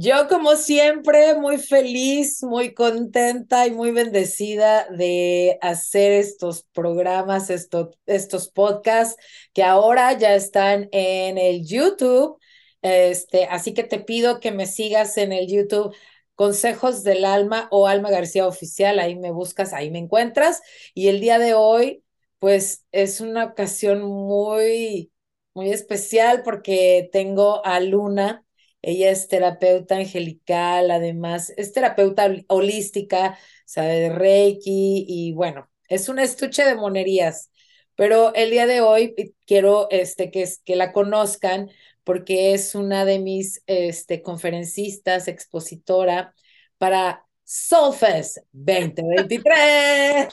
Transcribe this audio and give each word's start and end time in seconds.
Yo 0.00 0.28
como 0.28 0.54
siempre 0.54 1.34
muy 1.34 1.58
feliz, 1.58 2.44
muy 2.44 2.72
contenta 2.72 3.66
y 3.66 3.72
muy 3.72 3.90
bendecida 3.90 4.86
de 4.90 5.58
hacer 5.60 6.12
estos 6.12 6.62
programas, 6.72 7.50
estos 7.50 8.48
podcasts 8.50 9.20
que 9.52 9.64
ahora 9.64 10.12
ya 10.12 10.36
están 10.36 10.88
en 10.92 11.36
el 11.36 11.66
YouTube. 11.66 12.38
Este, 12.80 13.46
así 13.46 13.74
que 13.74 13.82
te 13.82 13.98
pido 13.98 14.38
que 14.38 14.52
me 14.52 14.66
sigas 14.66 15.16
en 15.18 15.32
el 15.32 15.48
YouTube 15.48 15.92
Consejos 16.36 17.02
del 17.02 17.24
Alma 17.24 17.66
o 17.72 17.88
Alma 17.88 18.10
García 18.10 18.46
Oficial, 18.46 19.00
ahí 19.00 19.16
me 19.16 19.32
buscas, 19.32 19.72
ahí 19.72 19.90
me 19.90 19.98
encuentras. 19.98 20.62
Y 20.94 21.08
el 21.08 21.20
día 21.20 21.40
de 21.40 21.54
hoy, 21.54 22.04
pues 22.38 22.84
es 22.92 23.20
una 23.20 23.46
ocasión 23.46 24.02
muy, 24.02 25.10
muy 25.54 25.70
especial 25.70 26.42
porque 26.44 27.08
tengo 27.10 27.66
a 27.66 27.80
Luna 27.80 28.44
ella 28.88 29.10
es 29.10 29.28
terapeuta 29.28 29.96
angelical, 29.96 30.90
además 30.90 31.52
es 31.58 31.72
terapeuta 31.72 32.34
holística, 32.48 33.38
sabe 33.66 34.00
de 34.00 34.08
Reiki 34.10 35.04
y 35.06 35.32
bueno, 35.34 35.68
es 35.88 36.08
un 36.08 36.18
estuche 36.18 36.64
de 36.64 36.74
monerías. 36.74 37.50
Pero 37.96 38.32
el 38.34 38.50
día 38.50 38.66
de 38.66 38.80
hoy 38.80 39.14
quiero 39.46 39.88
este, 39.90 40.30
que, 40.30 40.48
que 40.64 40.76
la 40.76 40.92
conozcan 40.92 41.70
porque 42.04 42.54
es 42.54 42.74
una 42.74 43.04
de 43.04 43.18
mis 43.18 43.62
este, 43.66 44.22
conferencistas, 44.22 45.28
expositora 45.28 46.34
para 46.78 47.26
Soulfest 47.50 48.44
2023. 48.52 50.28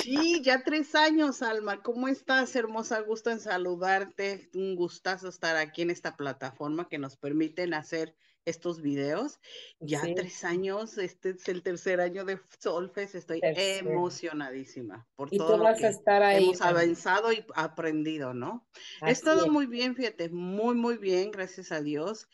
Sí, 0.00 0.40
ya 0.44 0.62
tres 0.62 0.94
años, 0.94 1.42
Alma. 1.42 1.82
¿Cómo 1.82 2.06
estás? 2.06 2.54
Hermosa, 2.54 3.00
gusto 3.00 3.32
en 3.32 3.40
saludarte. 3.40 4.48
Un 4.54 4.76
gustazo 4.76 5.26
estar 5.28 5.56
aquí 5.56 5.82
en 5.82 5.90
esta 5.90 6.16
plataforma 6.16 6.88
que 6.88 6.98
nos 6.98 7.16
permiten 7.16 7.74
hacer 7.74 8.14
estos 8.44 8.80
videos. 8.80 9.40
Ya 9.80 10.02
tres 10.14 10.44
años, 10.44 10.98
este 10.98 11.30
es 11.30 11.48
el 11.48 11.64
tercer 11.64 12.00
año 12.00 12.24
de 12.24 12.38
Solfes, 12.60 13.16
estoy 13.16 13.40
emocionadísima 13.42 15.04
por 15.16 15.30
todo 15.30 15.58
lo 15.58 15.74
que 15.74 15.88
estar 15.88 16.22
ahí, 16.22 16.44
hemos 16.44 16.60
avanzado 16.62 17.32
y 17.32 17.44
aprendido, 17.56 18.34
¿no? 18.34 18.64
He 19.04 19.10
estado 19.10 19.48
muy 19.50 19.66
bien, 19.66 19.96
fíjate, 19.96 20.28
muy, 20.28 20.76
muy 20.76 20.96
bien, 20.96 21.32
gracias 21.32 21.72
a 21.72 21.82
Dios. 21.82 22.28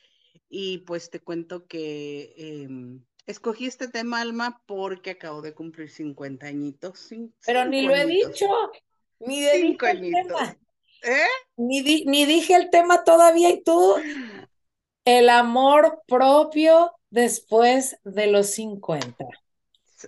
Y 0.54 0.78
pues 0.78 1.08
te 1.08 1.18
cuento 1.18 1.66
que 1.66 2.34
em, 2.36 3.02
Escogí 3.26 3.66
este 3.66 3.88
tema, 3.88 4.20
Alma, 4.20 4.62
porque 4.66 5.10
acabo 5.10 5.42
de 5.42 5.54
cumplir 5.54 5.90
50 5.90 6.46
añitos. 6.46 7.08
Pero 7.46 7.64
ni 7.64 7.82
lo 7.82 7.94
he 7.94 8.06
dicho, 8.06 8.46
ni 9.20 9.42
de 9.42 9.60
cinco 9.60 9.86
añitos. 9.86 10.40
¿Eh? 11.02 11.26
Ni, 11.56 11.82
ni 12.04 12.26
dije 12.26 12.54
el 12.54 12.70
tema 12.70 13.04
todavía 13.04 13.50
y 13.50 13.62
tú, 13.62 13.96
el 15.04 15.28
amor 15.28 16.02
propio 16.06 16.92
después 17.10 17.98
de 18.04 18.26
los 18.26 18.50
50. 18.50 19.24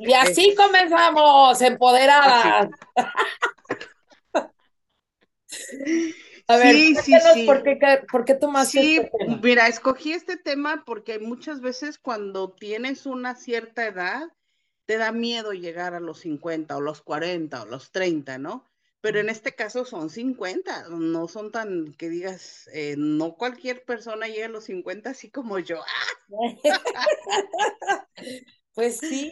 Y 0.01 0.13
así 0.13 0.55
comenzamos, 0.57 1.61
empoderadas. 1.63 2.69
A 6.47 6.57
ver, 6.59 6.75
sí, 6.75 6.95
sí, 6.97 7.15
sí. 7.33 7.47
¿por 7.47 7.63
qué, 7.63 7.79
por 8.11 8.25
qué 8.25 8.35
tomaste 8.35 8.81
sí, 8.81 8.97
este 8.97 9.11
tema? 9.19 9.41
Mira, 9.43 9.67
escogí 9.67 10.13
este 10.13 10.37
tema 10.37 10.83
porque 10.85 11.19
muchas 11.19 11.61
veces 11.61 11.99
cuando 11.99 12.53
tienes 12.53 13.07
una 13.07 13.35
cierta 13.35 13.87
edad, 13.87 14.31
te 14.85 14.99
da 14.99 15.13
miedo 15.13 15.53
llegar 15.53 15.95
a 15.95 16.01
los 16.01 16.21
50 16.21 16.77
o 16.77 16.81
los 16.81 17.01
40 17.01 17.63
o 17.63 17.67
los 17.67 17.91
30, 17.91 18.39
¿no? 18.39 18.69
Pero 19.01 19.21
en 19.21 19.29
este 19.29 19.55
caso 19.55 19.85
son 19.85 20.09
50, 20.09 20.89
no 20.89 21.29
son 21.29 21.53
tan 21.53 21.93
que 21.95 22.09
digas, 22.09 22.71
eh, 22.73 22.95
no 22.97 23.35
cualquier 23.37 23.85
persona 23.85 24.29
llega 24.29 24.47
a 24.47 24.51
los 24.51 24.65
50 24.65 25.11
así 25.11 25.31
como 25.31 25.59
yo. 25.59 25.83
pues 28.75 28.99
sí, 28.99 29.31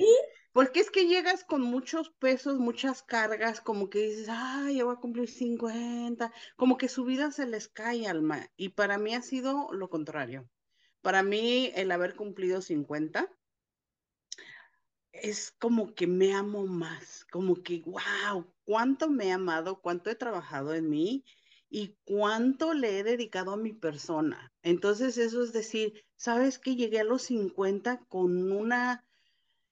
porque 0.52 0.80
es 0.80 0.90
que 0.90 1.06
llegas 1.06 1.44
con 1.44 1.62
muchos 1.62 2.10
pesos, 2.10 2.58
muchas 2.58 3.02
cargas, 3.02 3.60
como 3.60 3.88
que 3.88 4.00
dices, 4.00 4.28
ay, 4.30 4.76
ya 4.76 4.84
voy 4.84 4.94
a 4.94 5.00
cumplir 5.00 5.28
50, 5.28 6.32
como 6.56 6.76
que 6.76 6.88
su 6.88 7.04
vida 7.04 7.30
se 7.30 7.46
les 7.46 7.68
cae, 7.68 8.06
alma. 8.06 8.50
Y 8.56 8.70
para 8.70 8.98
mí 8.98 9.14
ha 9.14 9.22
sido 9.22 9.72
lo 9.72 9.88
contrario. 9.88 10.48
Para 11.00 11.22
mí, 11.22 11.72
el 11.74 11.90
haber 11.90 12.14
cumplido 12.14 12.60
50 12.60 13.28
es 15.12 15.52
como 15.58 15.94
que 15.94 16.06
me 16.06 16.34
amo 16.34 16.66
más, 16.66 17.24
como 17.30 17.62
que, 17.62 17.82
wow, 17.86 18.46
cuánto 18.64 19.08
me 19.08 19.28
he 19.28 19.32
amado, 19.32 19.80
cuánto 19.80 20.10
he 20.10 20.14
trabajado 20.14 20.74
en 20.74 20.88
mí 20.90 21.24
y 21.68 21.96
cuánto 22.04 22.74
le 22.74 22.98
he 22.98 23.04
dedicado 23.04 23.52
a 23.52 23.56
mi 23.56 23.72
persona. 23.72 24.52
Entonces, 24.62 25.16
eso 25.16 25.42
es 25.42 25.52
decir, 25.52 26.04
¿sabes 26.16 26.58
que 26.58 26.76
llegué 26.76 27.00
a 27.00 27.04
los 27.04 27.22
50 27.22 28.04
con 28.08 28.52
una 28.52 29.06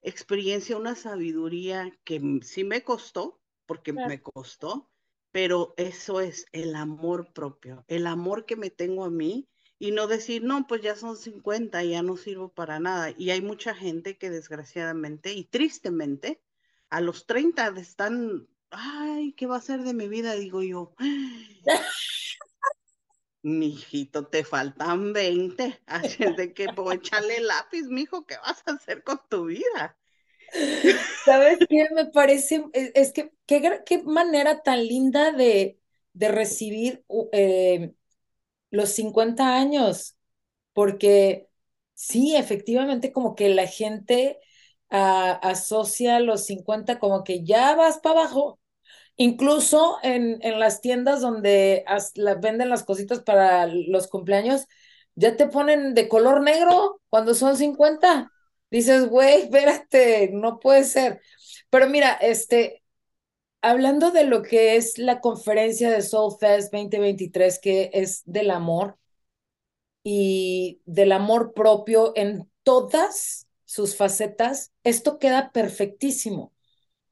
experiencia, 0.03 0.77
una 0.77 0.94
sabiduría 0.94 1.97
que 2.05 2.41
sí 2.43 2.65
me 2.65 2.83
costó, 2.83 3.41
porque 3.66 3.93
me 3.93 4.21
costó, 4.21 4.91
pero 5.31 5.75
eso 5.77 6.21
es 6.21 6.47
el 6.53 6.75
amor 6.75 7.33
propio, 7.33 7.84
el 7.88 8.06
amor 8.06 8.47
que 8.47 8.56
me 8.56 8.71
tengo 8.71 9.05
a 9.05 9.11
mí 9.11 9.49
y 9.78 9.93
no 9.93 10.06
decir, 10.06 10.43
no, 10.43 10.66
pues 10.66 10.83
ya 10.83 10.94
son 10.94 11.16
50, 11.16 11.83
ya 11.84 12.03
no 12.03 12.16
sirvo 12.16 12.53
para 12.53 12.81
nada. 12.81 13.15
Y 13.16 13.31
hay 13.31 13.41
mucha 13.41 13.75
gente 13.75 14.19
que 14.19 14.28
desgraciadamente 14.28 15.33
y 15.33 15.44
tristemente 15.44 16.43
a 16.91 17.00
los 17.00 17.27
30 17.27 17.69
están, 17.78 18.47
ay, 18.71 19.32
¿qué 19.32 19.47
va 19.47 19.56
a 19.56 19.62
ser 19.62 19.82
de 19.82 19.94
mi 19.94 20.09
vida? 20.09 20.34
Digo 20.34 20.62
yo. 20.62 20.94
Mijito, 23.43 24.27
te 24.27 24.45
faltan 24.45 25.12
20. 25.12 25.81
Así 25.87 26.33
de 26.33 26.53
que, 26.55 26.69
pues, 26.69 26.99
échale 26.99 27.41
lápiz, 27.41 27.84
mijo, 27.89 28.27
¿qué 28.27 28.37
vas 28.39 28.62
a 28.67 28.73
hacer 28.73 29.03
con 29.03 29.21
tu 29.28 29.47
vida? 29.47 29.97
¿Sabes 31.25 31.61
qué? 31.69 31.89
Me 31.95 32.06
parece, 32.06 32.65
e, 32.73 32.93
es 32.95 33.12
que 33.12 33.33
qué, 33.47 33.83
qué 33.87 34.03
manera 34.03 34.62
tan 34.62 34.87
linda 34.87 35.33
de, 35.33 35.81
de 36.12 36.29
recibir 36.29 37.05
eh, 37.33 37.95
los 38.71 38.91
50 38.91 39.56
años, 39.56 40.17
porque 40.75 41.49
sí, 41.95 42.37
efectivamente, 42.37 43.12
como 43.12 43.37
que 43.37 43.50
la 43.50 43.67
gente 43.69 44.41
ah, 44.91 45.33
asocia 45.43 46.21
los 46.21 46.47
50 46.47 47.00
como 47.00 47.25
que 47.25 47.45
ya 47.45 47.77
vas 47.77 47.99
para 48.00 48.23
abajo, 48.23 48.59
Incluso 49.20 49.98
en, 50.03 50.38
en 50.41 50.58
las 50.58 50.81
tiendas 50.81 51.20
donde 51.20 51.84
la, 52.14 52.36
venden 52.36 52.70
las 52.70 52.84
cositas 52.84 53.20
para 53.20 53.66
los 53.66 54.08
cumpleaños, 54.08 54.66
ya 55.14 55.36
te 55.36 55.47
ponen 55.47 55.92
de 55.92 56.08
color 56.08 56.41
negro 56.41 57.03
cuando 57.10 57.34
son 57.34 57.54
50. 57.58 58.32
Dices, 58.70 59.10
güey, 59.10 59.42
espérate, 59.42 60.31
no 60.32 60.58
puede 60.58 60.84
ser. 60.84 61.20
Pero 61.69 61.86
mira, 61.91 62.14
este, 62.14 62.82
hablando 63.60 64.10
de 64.10 64.25
lo 64.25 64.41
que 64.41 64.76
es 64.76 64.97
la 64.97 65.20
conferencia 65.20 65.91
de 65.91 66.00
Soul 66.00 66.38
Fest 66.41 66.72
2023, 66.72 67.58
que 67.58 67.91
es 67.92 68.22
del 68.25 68.50
amor 68.50 68.97
y 70.02 70.81
del 70.87 71.12
amor 71.12 71.52
propio 71.52 72.14
en 72.16 72.50
todas 72.62 73.47
sus 73.66 73.97
facetas, 73.97 74.72
esto 74.82 75.19
queda 75.19 75.52
perfectísimo 75.52 76.54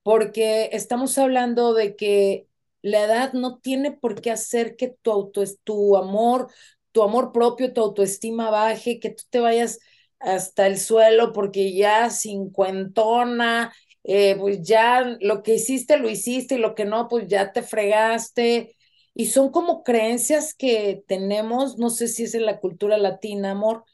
porque 0.09 0.71
estamos 0.73 1.19
hablando 1.19 1.75
de 1.75 1.95
que 1.95 2.49
la 2.81 3.05
edad 3.05 3.35
no 3.35 3.59
tiene 3.59 3.93
por 3.93 4.23
qué 4.23 4.31
hacer 4.31 4.75
que 4.77 4.89
tu, 4.89 5.11
auto, 5.13 5.43
tu 5.65 5.99
amor, 5.99 6.51
tu 6.93 7.03
amor 7.03 7.31
propio, 7.31 7.75
tu 7.75 7.83
autoestima 7.83 8.49
baje, 8.49 9.01
que 9.01 9.11
tú 9.11 9.25
te 9.29 9.41
vayas 9.41 9.81
hasta 10.19 10.67
el 10.67 10.79
suelo 10.79 11.35
porque 11.35 11.75
ya 11.75 12.09
cincuentona, 12.09 13.75
eh, 14.03 14.35
pues 14.39 14.63
ya 14.63 15.03
lo 15.21 15.43
que 15.43 15.57
hiciste 15.57 15.99
lo 15.99 16.09
hiciste 16.09 16.55
y 16.55 16.59
lo 16.59 16.75
que 16.75 16.87
no, 16.87 17.07
pues 17.09 17.27
ya 17.29 17.53
te 17.53 17.63
fregaste. 17.63 18.77
Y 19.13 19.27
son 19.27 19.51
como 19.51 19.85
creencias 19.85 20.55
que 20.55 21.05
tenemos, 21.07 21.77
no 21.77 21.91
sé 21.91 22.09
si 22.09 22.23
es 22.25 22.35
en 22.35 22.47
la 22.47 22.61
cultura 22.61 22.97
latina, 22.97 23.51
amor, 23.51 23.85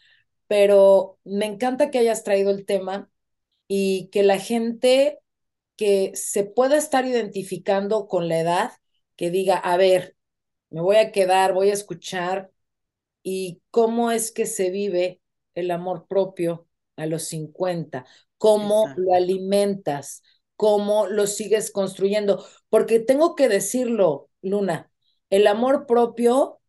pero 0.47 1.19
me 1.25 1.47
encanta 1.47 1.91
que 1.91 1.99
hayas 1.99 2.23
traído 2.25 2.53
el 2.53 2.67
tema 2.67 3.11
y 3.69 4.09
que 4.11 4.23
la 4.23 4.39
gente 4.39 5.19
que 5.77 6.13
se 6.15 6.45
pueda 6.45 6.77
estar 6.77 7.07
identificando 7.07 8.07
con 8.09 8.29
la 8.29 8.41
edad, 8.41 8.73
que 9.17 9.31
diga, 9.31 9.57
a 9.57 9.77
ver, 9.77 10.17
me 10.71 10.81
voy 10.81 10.97
a 10.97 11.13
quedar, 11.13 11.55
voy 11.55 11.71
a 11.71 11.75
escuchar, 11.75 12.51
y 13.23 13.63
cómo 13.71 14.11
es 14.11 14.31
que 14.33 14.47
se 14.47 14.71
vive 14.71 15.21
el 15.55 15.71
amor 15.71 16.07
propio 16.07 16.69
a 16.97 17.07
los 17.07 17.25
50, 17.25 18.05
cómo 18.39 18.93
lo 18.97 19.15
alimentas, 19.15 20.23
cómo 20.57 21.07
lo 21.07 21.27
sigues 21.27 21.71
construyendo, 21.71 22.45
porque 22.69 23.01
tengo 23.01 23.35
que 23.35 23.49
decirlo, 23.49 24.31
Luna, 24.43 24.91
el 25.31 25.47
amor 25.47 25.87
propio 25.87 26.61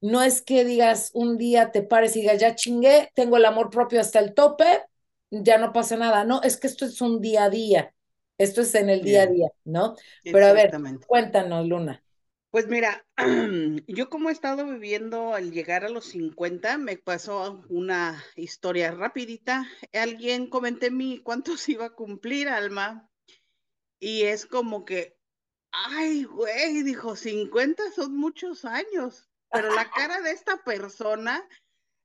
no 0.00 0.22
es 0.22 0.42
que 0.42 0.64
digas 0.64 1.10
un 1.14 1.38
día 1.38 1.72
te 1.72 1.82
pares 1.82 2.16
y 2.16 2.22
digas, 2.22 2.40
ya 2.40 2.54
chingué, 2.54 3.10
tengo 3.14 3.36
el 3.36 3.44
amor 3.44 3.70
propio 3.70 4.00
hasta 4.00 4.18
el 4.18 4.34
tope, 4.34 4.82
ya 5.30 5.58
no 5.58 5.72
pasa 5.72 5.96
nada, 5.96 6.24
no, 6.24 6.42
es 6.42 6.56
que 6.56 6.66
esto 6.66 6.84
es 6.86 7.00
un 7.00 7.20
día 7.20 7.44
a 7.44 7.50
día. 7.50 7.94
Esto 8.40 8.62
es 8.62 8.74
en 8.74 8.88
el 8.88 9.02
día 9.02 9.24
a 9.24 9.26
día, 9.26 9.50
¿no? 9.64 9.96
Pero 10.24 10.46
a 10.46 10.54
ver, 10.54 10.72
cuéntanos, 11.06 11.68
Luna. 11.68 12.02
Pues 12.50 12.68
mira, 12.68 13.04
yo 13.86 14.08
como 14.08 14.30
he 14.30 14.32
estado 14.32 14.64
viviendo 14.64 15.34
al 15.34 15.52
llegar 15.52 15.84
a 15.84 15.90
los 15.90 16.06
50, 16.06 16.78
me 16.78 16.96
pasó 16.96 17.62
una 17.68 18.24
historia 18.36 18.92
rapidita. 18.92 19.68
Alguien 19.92 20.48
comenté 20.48 20.90
mi 20.90 21.18
cuántos 21.18 21.68
iba 21.68 21.84
a 21.84 21.94
cumplir, 21.94 22.48
Alma, 22.48 23.10
y 23.98 24.22
es 24.22 24.46
como 24.46 24.86
que, 24.86 25.18
ay, 25.70 26.24
güey, 26.24 26.82
dijo, 26.82 27.16
50 27.16 27.92
son 27.94 28.16
muchos 28.16 28.64
años, 28.64 29.28
pero 29.52 29.68
la 29.74 29.90
cara 29.94 30.22
de 30.22 30.30
esta 30.30 30.64
persona 30.64 31.46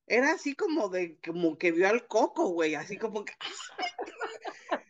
era 0.05 0.33
así 0.33 0.53
como 0.53 0.89
de, 0.89 1.17
como 1.25 1.57
que 1.57 1.71
vio 1.71 1.87
al 1.87 2.07
coco, 2.07 2.49
güey, 2.49 2.75
así 2.75 2.97
como 2.97 3.23
que, 3.23 3.31
y 3.31 4.75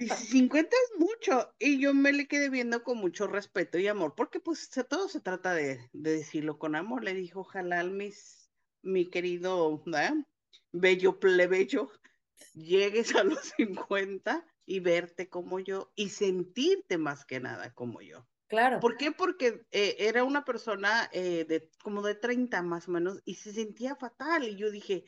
50 0.00 0.68
es 0.68 0.98
mucho. 0.98 1.54
Y 1.58 1.80
yo 1.80 1.94
me 1.94 2.12
le 2.12 2.28
quedé 2.28 2.50
viendo 2.50 2.82
con 2.82 2.98
mucho 2.98 3.26
respeto 3.26 3.78
y 3.78 3.86
amor, 3.86 4.14
porque 4.16 4.40
pues 4.40 4.70
todo 4.88 5.08
se 5.08 5.20
trata 5.20 5.54
de, 5.54 5.88
decirlo 5.92 6.58
con 6.58 6.74
amor. 6.74 7.04
Le 7.04 7.14
dijo, 7.14 7.40
ojalá 7.40 7.82
mis, 7.84 8.50
mi 8.82 9.10
querido 9.10 9.82
bello 10.72 11.18
plebeyo, 11.18 11.90
llegues 12.54 13.14
a 13.14 13.24
los 13.24 13.52
50 13.56 14.46
y 14.66 14.80
verte 14.80 15.28
como 15.28 15.60
yo 15.60 15.92
y 15.96 16.10
sentirte 16.10 16.98
más 16.98 17.24
que 17.24 17.40
nada 17.40 17.72
como 17.74 18.00
yo. 18.00 18.26
Claro. 18.48 18.80
¿Por 18.80 18.96
qué? 18.96 19.12
Porque 19.12 19.66
eh, 19.72 19.96
era 19.98 20.24
una 20.24 20.44
persona 20.44 21.10
eh, 21.12 21.44
de 21.46 21.70
como 21.82 22.00
de 22.02 22.14
30 22.14 22.62
más 22.62 22.88
o 22.88 22.92
menos 22.92 23.20
y 23.26 23.34
se 23.34 23.52
sentía 23.52 23.94
fatal. 23.94 24.48
Y 24.48 24.56
yo 24.56 24.70
dije, 24.70 25.04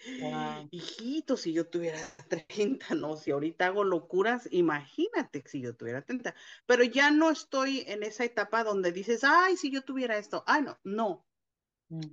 hijito, 0.70 1.38
si 1.38 1.54
yo 1.54 1.66
tuviera 1.66 1.98
30, 2.28 2.94
no, 2.94 3.16
si 3.16 3.30
ahorita 3.30 3.66
hago 3.66 3.82
locuras, 3.82 4.46
imagínate 4.50 5.42
si 5.46 5.62
yo 5.62 5.74
tuviera 5.74 6.02
30. 6.02 6.34
Pero 6.66 6.84
ya 6.84 7.10
no 7.10 7.30
estoy 7.30 7.84
en 7.86 8.02
esa 8.02 8.24
etapa 8.24 8.62
donde 8.62 8.92
dices, 8.92 9.24
ay, 9.24 9.56
si 9.56 9.70
yo 9.70 9.82
tuviera 9.82 10.18
esto. 10.18 10.44
Ay, 10.46 10.62
no, 10.62 10.78
no. 10.84 11.26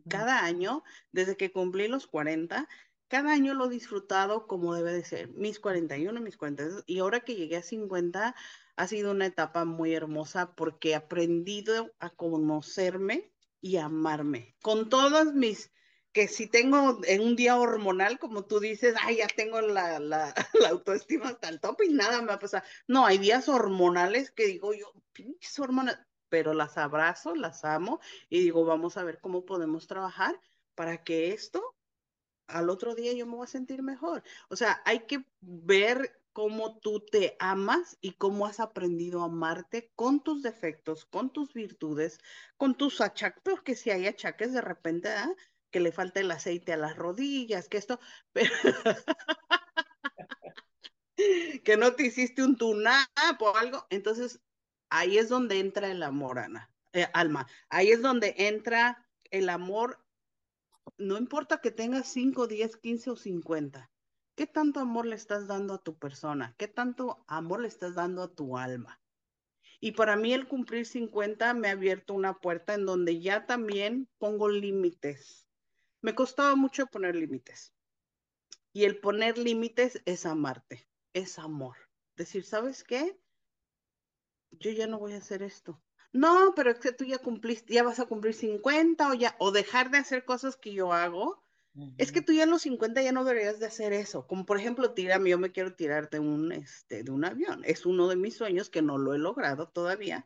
Cada 0.10 0.44
año, 0.44 0.84
desde 1.12 1.38
que 1.38 1.52
cumplí 1.52 1.88
los 1.88 2.08
40, 2.08 2.68
cada 3.08 3.32
año 3.32 3.54
lo 3.54 3.66
he 3.66 3.70
disfrutado 3.70 4.48
como 4.48 4.76
debe 4.76 4.94
de 4.94 5.04
ser. 5.04 5.30
Mis 5.30 5.60
41, 5.60 6.20
mis 6.22 6.38
42. 6.38 6.84
Y 6.86 7.00
ahora 7.00 7.22
que 7.22 7.36
llegué 7.36 7.58
a 7.58 7.64
50 7.64 8.36
ha 8.76 8.88
sido 8.88 9.12
una 9.12 9.26
etapa 9.26 9.66
muy 9.66 9.94
hermosa 9.94 10.56
porque 10.56 10.92
he 10.92 10.96
aprendido 10.96 11.92
a 12.00 12.10
conocerme 12.10 13.32
y 13.62 13.78
amarme 13.78 14.56
con 14.62 14.90
todas 14.90 15.34
mis 15.34 15.72
que 16.12 16.28
si 16.28 16.48
tengo 16.48 17.00
en 17.06 17.22
un 17.22 17.36
día 17.36 17.60
hormonal, 17.60 18.18
como 18.18 18.46
tú 18.46 18.60
dices, 18.60 18.96
ay, 19.02 19.18
ya 19.18 19.28
tengo 19.28 19.62
la, 19.62 20.00
la, 20.00 20.34
la 20.60 20.70
autoestima 20.70 21.30
hasta 21.30 21.50
el 21.50 21.60
top 21.60 21.82
y 21.84 21.94
nada 21.94 22.22
me 22.22 22.30
va 22.30 22.34
a 22.36 22.40
pasar. 22.40 22.64
No, 22.88 23.06
hay 23.06 23.20
días 23.20 23.48
hormonales 23.50 24.32
que 24.32 24.48
digo 24.48 24.74
yo, 24.74 24.92
pinches 25.14 25.60
hormonas, 25.60 26.00
pero 26.30 26.54
las 26.54 26.78
abrazo, 26.78 27.36
las 27.36 27.64
amo 27.66 28.00
y 28.30 28.40
digo, 28.40 28.66
vamos 28.66 28.98
a 28.98 29.04
ver 29.04 29.20
cómo 29.22 29.46
podemos 29.46 29.86
trabajar 29.86 30.40
para 30.74 31.04
que 31.04 31.34
esto 31.34 31.77
al 32.48 32.70
otro 32.70 32.96
día 32.96 33.14
yo 33.14 33.26
me 33.26 33.36
voy 33.36 33.46
a 33.46 33.48
sentir 33.48 33.84
mejor. 33.84 34.24
O 34.50 34.56
sea, 34.56 34.82
hay 34.86 35.02
que 35.02 35.26
ver 35.42 36.20
cómo 36.34 36.78
tú 36.78 37.00
te 37.00 37.36
amas 37.40 37.98
y 38.00 38.14
cómo 38.14 38.46
has 38.46 38.60
aprendido 38.60 39.22
a 39.22 39.26
amarte 39.26 39.92
con 39.96 40.24
tus 40.24 40.44
defectos, 40.44 41.06
con 41.06 41.32
tus 41.32 41.54
virtudes, 41.54 42.20
con 42.58 42.76
tus 42.76 43.02
achaques, 43.02 43.42
porque 43.44 43.76
si 43.76 43.90
hay 43.90 44.06
achaques 44.06 44.54
de 44.54 44.62
repente, 44.62 45.10
¿ah? 45.10 45.34
que 45.72 45.80
le 45.80 45.92
falta 45.92 46.20
el 46.20 46.30
aceite 46.30 46.74
a 46.74 46.78
las 46.78 46.96
rodillas, 46.96 47.68
que 47.68 47.78
esto, 47.78 48.00
que 51.64 51.78
no 51.78 51.94
te 51.94 52.06
hiciste 52.06 52.44
un 52.44 52.56
tunap 52.56 53.42
o 53.42 53.58
algo, 53.58 53.88
entonces 53.90 54.40
ahí 54.90 55.18
es 55.18 55.30
donde 55.30 55.60
entra 55.60 55.90
el 55.90 56.04
amor, 56.04 56.40
Ana, 56.40 56.72
eh, 56.94 57.08
Alma, 57.14 57.48
ahí 57.70 57.90
es 57.90 58.02
donde 58.02 58.36
entra 58.38 59.08
el 59.32 59.50
amor, 59.50 60.00
no 60.98 61.18
importa 61.18 61.62
que 61.62 61.72
tengas 61.72 62.08
5, 62.08 62.48
10, 62.48 62.78
15 62.78 63.10
o 63.12 63.16
50, 63.16 63.90
¿Qué 64.38 64.46
tanto 64.46 64.80
amor 64.80 65.08
le 65.08 65.16
estás 65.16 65.48
dando 65.48 65.74
a 65.74 65.82
tu 65.82 65.98
persona? 65.98 66.54
¿Qué 66.60 66.68
tanto 66.68 67.26
amor 67.26 67.62
le 67.62 67.68
estás 67.68 67.96
dando 67.96 68.22
a 68.22 68.36
tu 68.36 68.56
alma? 68.56 69.02
Y 69.80 69.94
para 69.94 70.16
mí 70.16 70.32
el 70.32 70.48
cumplir 70.48 70.86
50 70.86 71.56
me 71.56 71.70
ha 71.70 71.72
abierto 71.72 72.14
una 72.14 72.38
puerta 72.38 72.76
en 72.76 72.86
donde 72.86 73.20
ya 73.20 73.48
también 73.48 74.08
pongo 74.20 74.48
límites. 74.48 75.48
Me 76.02 76.14
costaba 76.14 76.56
mucho 76.56 76.86
poner 76.86 77.16
límites. 77.16 77.74
Y 78.74 78.84
el 78.86 79.00
poner 79.00 79.40
límites 79.40 80.04
es 80.06 80.28
amarte, 80.28 80.88
es 81.14 81.40
amor. 81.40 81.78
Decir, 82.16 82.44
¿sabes 82.44 82.84
qué? 82.84 83.20
Yo 84.52 84.70
ya 84.70 84.86
no 84.86 85.00
voy 85.00 85.14
a 85.14 85.18
hacer 85.18 85.42
esto. 85.42 85.82
No, 86.12 86.54
pero 86.56 86.72
es 86.72 86.80
que 86.80 86.92
tú 86.92 87.06
ya 87.06 87.18
cumpliste, 87.20 87.74
ya 87.74 87.84
vas 87.84 88.00
a 88.00 88.06
cumplir 88.08 88.34
50 88.34 89.10
o 89.10 89.14
ya, 89.14 89.36
o 89.40 89.52
dejar 89.52 89.92
de 89.92 90.00
hacer 90.00 90.26
cosas 90.26 90.58
que 90.58 90.74
yo 90.74 90.92
hago 90.94 91.44
es 91.98 92.12
que 92.12 92.22
tú 92.22 92.34
ya 92.34 92.44
en 92.44 92.50
los 92.50 92.64
50 92.64 93.02
ya 93.04 93.12
no 93.12 93.24
deberías 93.24 93.60
de 93.60 93.68
hacer 93.68 93.94
eso. 93.94 94.26
Como 94.26 94.46
por 94.46 94.58
ejemplo, 94.58 94.94
tírame, 94.94 95.30
yo 95.30 95.38
me 95.38 95.52
quiero 95.52 95.76
tirar 95.76 96.10
de 96.10 96.20
un, 96.20 96.52
este, 96.52 97.04
de 97.04 97.12
un 97.12 97.24
avión. 97.24 97.62
Es 97.66 97.86
uno 97.86 98.08
de 98.08 98.16
mis 98.16 98.36
sueños 98.36 98.70
que 98.70 98.82
no 98.82 98.98
lo 98.98 99.14
he 99.14 99.20
logrado 99.20 99.68
todavía. 99.70 100.26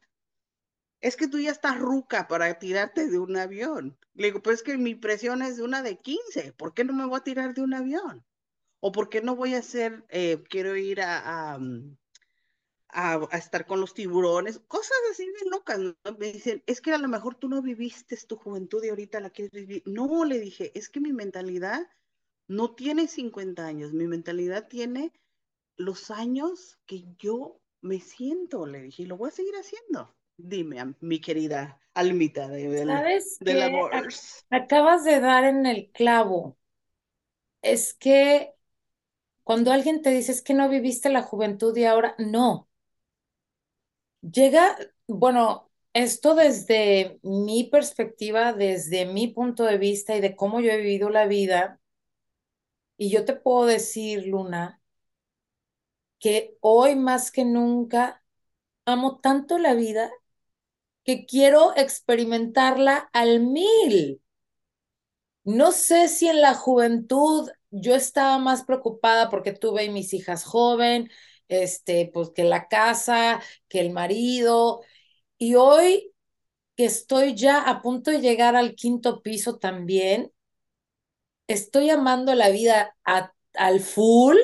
Es 1.02 1.18
que 1.18 1.28
tú 1.28 1.40
ya 1.40 1.52
estás 1.52 1.78
ruca 1.80 2.28
para 2.28 2.58
tirarte 2.60 3.08
de 3.08 3.20
un 3.20 3.36
avión. 3.36 3.98
Le 4.14 4.28
digo, 4.28 4.42
pues 4.42 4.58
es 4.58 4.64
que 4.64 4.78
mi 4.78 4.96
presión 4.96 5.42
es 5.42 5.58
de 5.58 5.64
una 5.64 5.84
de 5.84 5.98
15. 6.00 6.54
¿Por 6.54 6.74
qué 6.74 6.84
no 6.86 6.94
me 6.94 7.06
voy 7.06 7.18
a 7.18 7.24
tirar 7.24 7.54
de 7.54 7.62
un 7.62 7.74
avión? 7.74 8.26
¿O 8.80 8.92
por 8.92 9.10
qué 9.10 9.22
no 9.22 9.36
voy 9.36 9.56
a 9.56 9.60
hacer, 9.60 10.06
eh, 10.10 10.44
quiero 10.50 10.76
ir 10.78 11.02
a, 11.02 11.58
mm, 11.60 11.98
a, 12.94 13.28
estar 13.34 13.66
con 13.66 13.80
los 13.80 13.94
tiburones, 13.94 14.60
cosas 14.68 14.98
así 15.12 15.26
de 15.26 15.50
locas. 15.50 15.80
Me 16.18 16.34
dicen, 16.34 16.64
es 16.66 16.82
que 16.82 16.92
a 16.92 16.98
lo 16.98 17.08
mejor 17.08 17.36
tú 17.36 17.50
no 17.50 17.62
viviste 17.62 18.18
tu 18.28 18.36
juventud 18.36 18.84
y 18.84 18.90
ahorita 18.90 19.20
la 19.20 19.30
quieres 19.30 19.52
vivir. 19.52 19.84
No, 19.86 20.26
le 20.26 20.40
dije, 20.40 20.72
es 20.78 20.90
que 20.90 21.00
mi 21.00 21.14
mentalidad 21.14 21.88
no 22.48 22.76
tiene 22.76 23.08
50 23.08 23.66
años, 23.66 23.94
mi 23.94 24.08
mentalidad 24.08 24.68
tiene 24.68 25.14
los 25.78 26.12
años 26.12 26.80
que 26.86 27.06
yo 27.18 27.60
me 27.82 28.00
siento, 28.00 28.66
le 28.66 28.82
dije, 28.82 29.04
y 29.04 29.06
lo 29.06 29.18
voy 29.18 29.30
a 29.30 29.32
seguir 29.32 29.56
haciendo. 29.56 30.14
Dime, 30.38 30.96
mi 31.00 31.20
querida 31.20 31.80
almita 31.94 32.48
de, 32.48 32.86
¿Sabes 32.86 33.38
del 33.40 33.62
amor. 33.62 33.92
Acabas 34.50 35.04
de 35.04 35.20
dar 35.20 35.44
en 35.44 35.66
el 35.66 35.92
clavo. 35.92 36.58
Es 37.62 37.94
que 37.94 38.54
cuando 39.44 39.72
alguien 39.72 40.02
te 40.02 40.12
dice 40.12 40.32
es 40.32 40.42
que 40.42 40.54
no 40.54 40.70
viviste 40.70 41.10
la 41.10 41.24
juventud 41.24 41.76
y 41.76 41.86
ahora, 41.86 42.16
no, 42.18 42.71
Llega, 44.22 44.78
bueno, 45.08 45.70
esto 45.94 46.34
desde 46.36 47.20
mi 47.24 47.66
perspectiva, 47.66 48.54
desde 48.54 49.06
mi 49.06 49.28
punto 49.28 49.64
de 49.64 49.78
vista 49.78 50.16
y 50.16 50.22
de 50.22 50.36
cómo 50.36 50.60
yo 50.62 50.72
he 50.72 50.78
vivido 50.78 51.10
la 51.10 51.26
vida, 51.28 51.80
y 52.98 53.10
yo 53.10 53.26
te 53.26 53.36
puedo 53.36 53.66
decir, 53.66 54.28
Luna, 54.28 54.82
que 56.20 56.58
hoy 56.62 56.96
más 56.96 57.32
que 57.32 57.44
nunca 57.46 58.24
amo 58.86 59.20
tanto 59.22 59.58
la 59.60 59.74
vida 59.76 60.12
que 61.04 61.26
quiero 61.26 61.76
experimentarla 61.76 63.10
al 63.14 63.42
mil. 63.42 64.22
No 65.44 65.72
sé 65.72 66.08
si 66.08 66.28
en 66.28 66.42
la 66.42 66.54
juventud 66.54 67.50
yo 67.72 67.96
estaba 67.96 68.38
más 68.38 68.64
preocupada 68.64 69.30
porque 69.30 69.54
tuve 69.54 69.90
mis 69.90 70.14
hijas 70.14 70.44
joven, 70.44 71.10
este, 71.52 72.10
pues 72.14 72.32
que 72.32 72.44
la 72.44 72.68
casa, 72.68 73.42
que 73.68 73.80
el 73.82 73.92
marido. 73.92 74.82
Y 75.38 75.56
hoy 75.56 76.14
que 76.76 76.86
estoy 76.86 77.36
ya 77.36 77.62
a 77.62 77.82
punto 77.82 78.12
de 78.12 78.22
llegar 78.22 78.56
al 78.56 78.76
quinto 78.76 79.22
piso 79.22 79.58
también, 79.60 80.32
estoy 81.48 81.90
amando 81.90 82.34
la 82.34 82.50
vida 82.50 82.96
al 83.54 83.80
full, 83.82 84.38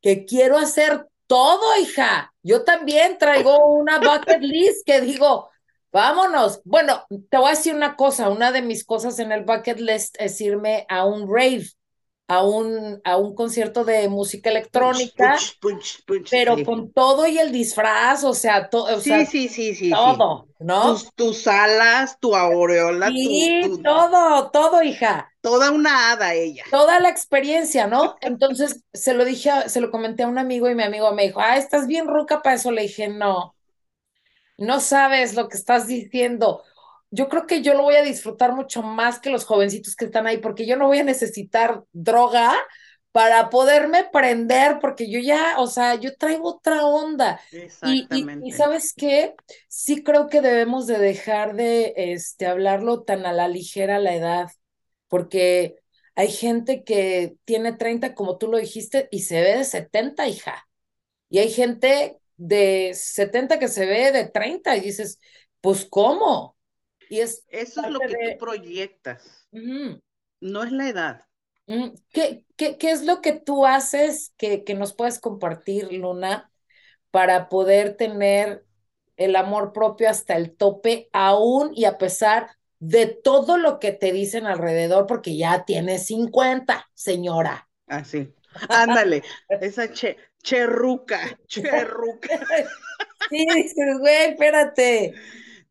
que 0.00 0.24
quiero 0.24 0.56
hacer 0.58 1.06
todo, 1.26 1.76
hija. 1.80 2.32
Yo 2.42 2.64
también 2.64 3.18
traigo 3.18 3.66
una 3.74 3.98
bucket 3.98 4.40
list 4.40 4.86
que 4.86 5.00
digo, 5.00 5.50
vámonos. 5.92 6.60
Bueno, 6.64 7.04
te 7.30 7.38
voy 7.38 7.48
a 7.48 7.50
decir 7.50 7.74
una 7.74 7.96
cosa, 7.96 8.30
una 8.30 8.52
de 8.52 8.62
mis 8.62 8.84
cosas 8.84 9.18
en 9.18 9.32
el 9.32 9.44
bucket 9.44 9.80
list 9.80 10.16
es 10.18 10.40
irme 10.40 10.86
a 10.88 11.04
un 11.06 11.28
rave 11.28 11.66
a 12.26 12.42
un, 12.42 13.00
a 13.04 13.16
un 13.16 13.34
concierto 13.34 13.84
de 13.84 14.08
música 14.08 14.48
electrónica, 14.48 15.36
pero 16.30 16.56
con 16.64 16.90
todo 16.90 17.26
y 17.26 17.38
el 17.38 17.52
disfraz, 17.52 18.24
o 18.24 18.32
sea, 18.32 18.70
todo, 18.70 18.98
sí, 19.00 19.26
sí, 19.26 19.48
sí, 19.48 19.74
sí, 19.74 19.90
todo, 19.90 20.48
¿no? 20.58 20.96
Tus, 21.14 21.46
alas, 21.46 22.18
tu 22.18 22.34
aureola, 22.34 23.08
sí, 23.08 23.62
todo, 23.82 24.50
todo, 24.50 24.82
hija. 24.82 25.30
Toda 25.42 25.70
una 25.70 26.12
hada 26.12 26.32
ella. 26.32 26.64
Toda 26.70 26.98
la 27.00 27.10
experiencia, 27.10 27.86
¿no? 27.86 28.16
Entonces 28.22 28.82
se 28.94 29.12
lo 29.12 29.26
dije, 29.26 29.50
se 29.68 29.82
lo 29.82 29.90
comenté 29.90 30.22
a 30.22 30.28
un 30.28 30.38
amigo 30.38 30.70
y 30.70 30.74
mi 30.74 30.82
amigo 30.82 31.12
me 31.12 31.24
dijo, 31.24 31.40
ah, 31.40 31.58
estás 31.58 31.86
bien 31.86 32.08
ruca 32.08 32.40
para 32.40 32.56
eso. 32.56 32.70
Le 32.70 32.82
dije, 32.82 33.08
no, 33.08 33.54
no 34.56 34.80
sabes 34.80 35.34
lo 35.34 35.48
que 35.48 35.58
estás 35.58 35.86
diciendo 35.86 36.62
yo 37.14 37.28
creo 37.28 37.46
que 37.46 37.62
yo 37.62 37.74
lo 37.74 37.84
voy 37.84 37.94
a 37.94 38.02
disfrutar 38.02 38.52
mucho 38.54 38.82
más 38.82 39.20
que 39.20 39.30
los 39.30 39.44
jovencitos 39.44 39.94
que 39.94 40.06
están 40.06 40.26
ahí, 40.26 40.38
porque 40.38 40.66
yo 40.66 40.76
no 40.76 40.88
voy 40.88 40.98
a 40.98 41.04
necesitar 41.04 41.84
droga 41.92 42.52
para 43.12 43.48
poderme 43.48 44.04
prender, 44.12 44.80
porque 44.80 45.08
yo 45.08 45.20
ya, 45.20 45.54
o 45.58 45.68
sea, 45.68 45.94
yo 45.94 46.16
traigo 46.16 46.56
otra 46.56 46.84
onda. 46.84 47.40
Y, 47.52 47.56
y, 47.56 47.60
y, 47.60 47.62
Exactamente. 48.00 48.50
¿sabes 48.52 48.92
qué? 48.96 49.34
Sí 49.68 50.02
creo 50.02 50.28
que 50.28 50.40
debemos 50.40 50.88
de 50.88 50.98
dejar 50.98 51.54
de 51.54 51.94
este, 51.96 52.46
hablarlo 52.46 53.04
tan 53.04 53.24
a 53.24 53.32
la 53.32 53.46
ligera 53.46 54.00
la 54.00 54.16
edad, 54.16 54.50
porque 55.06 55.76
hay 56.16 56.28
gente 56.32 56.82
que 56.82 57.36
tiene 57.44 57.72
30, 57.72 58.16
como 58.16 58.36
tú 58.36 58.48
lo 58.48 58.58
dijiste, 58.58 59.06
y 59.12 59.20
se 59.20 59.40
ve 59.40 59.58
de 59.58 59.64
70, 59.64 60.26
hija. 60.26 60.68
Y 61.30 61.38
hay 61.38 61.50
gente 61.50 62.18
de 62.36 62.92
70 62.94 63.60
que 63.60 63.68
se 63.68 63.86
ve 63.86 64.10
de 64.10 64.24
30 64.24 64.76
y 64.76 64.80
dices, 64.80 65.20
pues, 65.60 65.86
¿cómo? 65.88 66.53
Y 67.14 67.20
es 67.20 67.44
Eso 67.48 67.84
es 67.84 67.90
lo 67.90 68.00
que 68.00 68.08
tú 68.08 68.38
proyectas, 68.40 69.46
no 69.52 70.64
es 70.64 70.72
la 70.72 70.88
edad. 70.88 71.24
Mm, 71.68 71.90
¿Qué, 72.10 72.44
qué, 72.56 72.76
qué 72.76 72.90
es 72.90 73.04
lo 73.04 73.20
que 73.20 73.32
tú 73.32 73.66
haces 73.66 74.34
que, 74.36 74.64
que 74.64 74.74
nos 74.74 74.94
puedes 74.94 75.20
compartir, 75.20 75.92
Luna, 75.92 76.50
para 77.12 77.48
poder 77.48 77.96
tener 77.96 78.64
el 79.16 79.36
amor 79.36 79.72
propio 79.72 80.10
hasta 80.10 80.34
el 80.34 80.56
tope, 80.56 81.08
aún 81.12 81.70
y 81.72 81.84
a 81.84 81.98
pesar 81.98 82.50
de 82.80 83.06
todo 83.06 83.58
lo 83.58 83.78
que 83.78 83.92
te 83.92 84.10
dicen 84.10 84.46
alrededor, 84.46 85.06
porque 85.06 85.36
ya 85.36 85.64
tienes 85.64 86.06
50, 86.06 86.90
señora? 86.94 87.68
Así. 87.86 88.34
Ándale, 88.68 89.22
esa 89.60 89.92
che, 89.92 90.16
cherruca, 90.42 91.38
cherruca. 91.46 92.40
Sí, 93.30 93.46
dices, 93.54 93.98
güey, 94.00 94.30
espérate. 94.30 95.14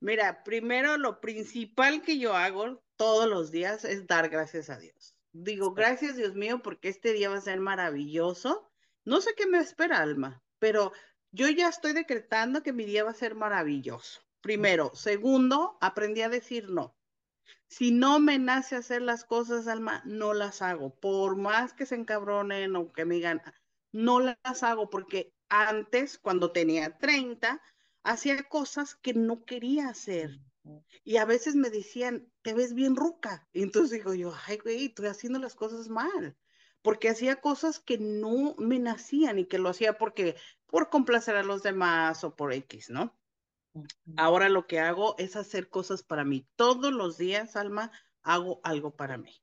Mira, 0.04 0.44
primero 0.44 0.98
lo 0.98 1.22
principal 1.22 2.02
que 2.02 2.20
yo 2.20 2.36
hago 2.36 2.84
todos 2.98 3.26
los 3.26 3.52
días 3.52 3.86
es 3.86 4.06
dar 4.06 4.28
gracias 4.28 4.70
a 4.70 4.78
Dios. 4.78 5.16
Digo, 5.32 5.74
gracias 5.74 6.18
Dios 6.18 6.36
mío, 6.36 6.62
porque 6.62 6.90
este 6.90 7.14
día 7.14 7.30
va 7.30 7.38
a 7.38 7.42
ser 7.42 7.62
maravilloso. 7.62 8.70
No 9.06 9.22
sé 9.22 9.34
qué 9.38 9.48
me 9.48 9.60
espera, 9.60 10.00
Alma, 10.00 10.44
pero 10.60 10.92
yo 11.32 11.48
ya 11.48 11.70
estoy 11.70 11.94
decretando 11.94 12.64
que 12.64 12.74
mi 12.74 12.84
día 12.84 13.06
va 13.06 13.12
a 13.12 13.14
ser 13.14 13.34
maravilloso. 13.34 14.20
Primero. 14.42 14.92
Segundo, 14.94 15.78
aprendí 15.80 16.22
a 16.22 16.28
decir 16.28 16.70
no. 16.70 16.98
Si 17.70 17.92
no 17.92 18.20
me 18.20 18.38
nace 18.40 18.76
hacer 18.76 19.02
las 19.02 19.24
cosas, 19.24 19.70
Alma, 19.70 20.02
no 20.04 20.34
las 20.34 20.62
hago. 20.62 20.94
Por 21.00 21.38
más 21.38 21.74
que 21.74 21.86
se 21.86 21.96
encabronen 21.96 22.76
o 22.76 22.92
que 22.92 23.06
me 23.06 23.16
digan, 23.16 23.42
no 23.94 24.20
las 24.20 24.64
hago 24.64 24.90
porque 24.90 25.34
antes, 25.48 26.18
cuando 26.18 26.52
tenía 26.52 26.98
30, 26.98 27.62
hacía 28.04 28.44
cosas 28.44 28.96
que 28.96 29.14
no 29.14 29.46
quería 29.46 29.90
hacer. 29.90 30.40
Y 31.04 31.18
a 31.18 31.26
veces 31.26 31.56
me 31.56 31.70
decían, 31.70 32.32
te 32.42 32.54
ves 32.54 32.74
bien 32.74 32.96
ruca. 32.96 33.48
Y 33.52 33.64
entonces 33.64 33.92
digo 33.92 34.14
yo, 34.14 34.34
ay, 34.48 34.58
güey, 34.58 34.86
estoy 34.86 35.08
haciendo 35.08 35.40
las 35.40 35.56
cosas 35.56 35.90
mal. 35.90 36.38
Porque 36.82 37.10
hacía 37.10 37.42
cosas 37.42 37.80
que 37.80 37.98
no 37.98 38.56
me 38.58 38.80
nacían 38.80 39.40
y 39.40 39.46
que 39.46 39.58
lo 39.58 39.70
hacía 39.70 39.98
porque, 39.98 40.36
por 40.68 40.90
complacer 40.90 41.36
a 41.36 41.44
los 41.44 41.64
demás 41.64 42.24
o 42.24 42.36
por 42.36 42.54
X, 42.54 42.90
¿no? 42.90 43.18
Ahora 44.18 44.50
lo 44.50 44.68
que 44.68 44.80
hago 44.80 45.16
es 45.18 45.36
hacer 45.36 45.70
cosas 45.70 46.04
para 46.04 46.24
mí. 46.24 46.48
Todos 46.56 46.94
los 46.94 47.18
días, 47.18 47.56
Alma, 47.56 47.92
hago 48.22 48.62
algo 48.64 48.96
para 48.96 49.18
mí. 49.18 49.42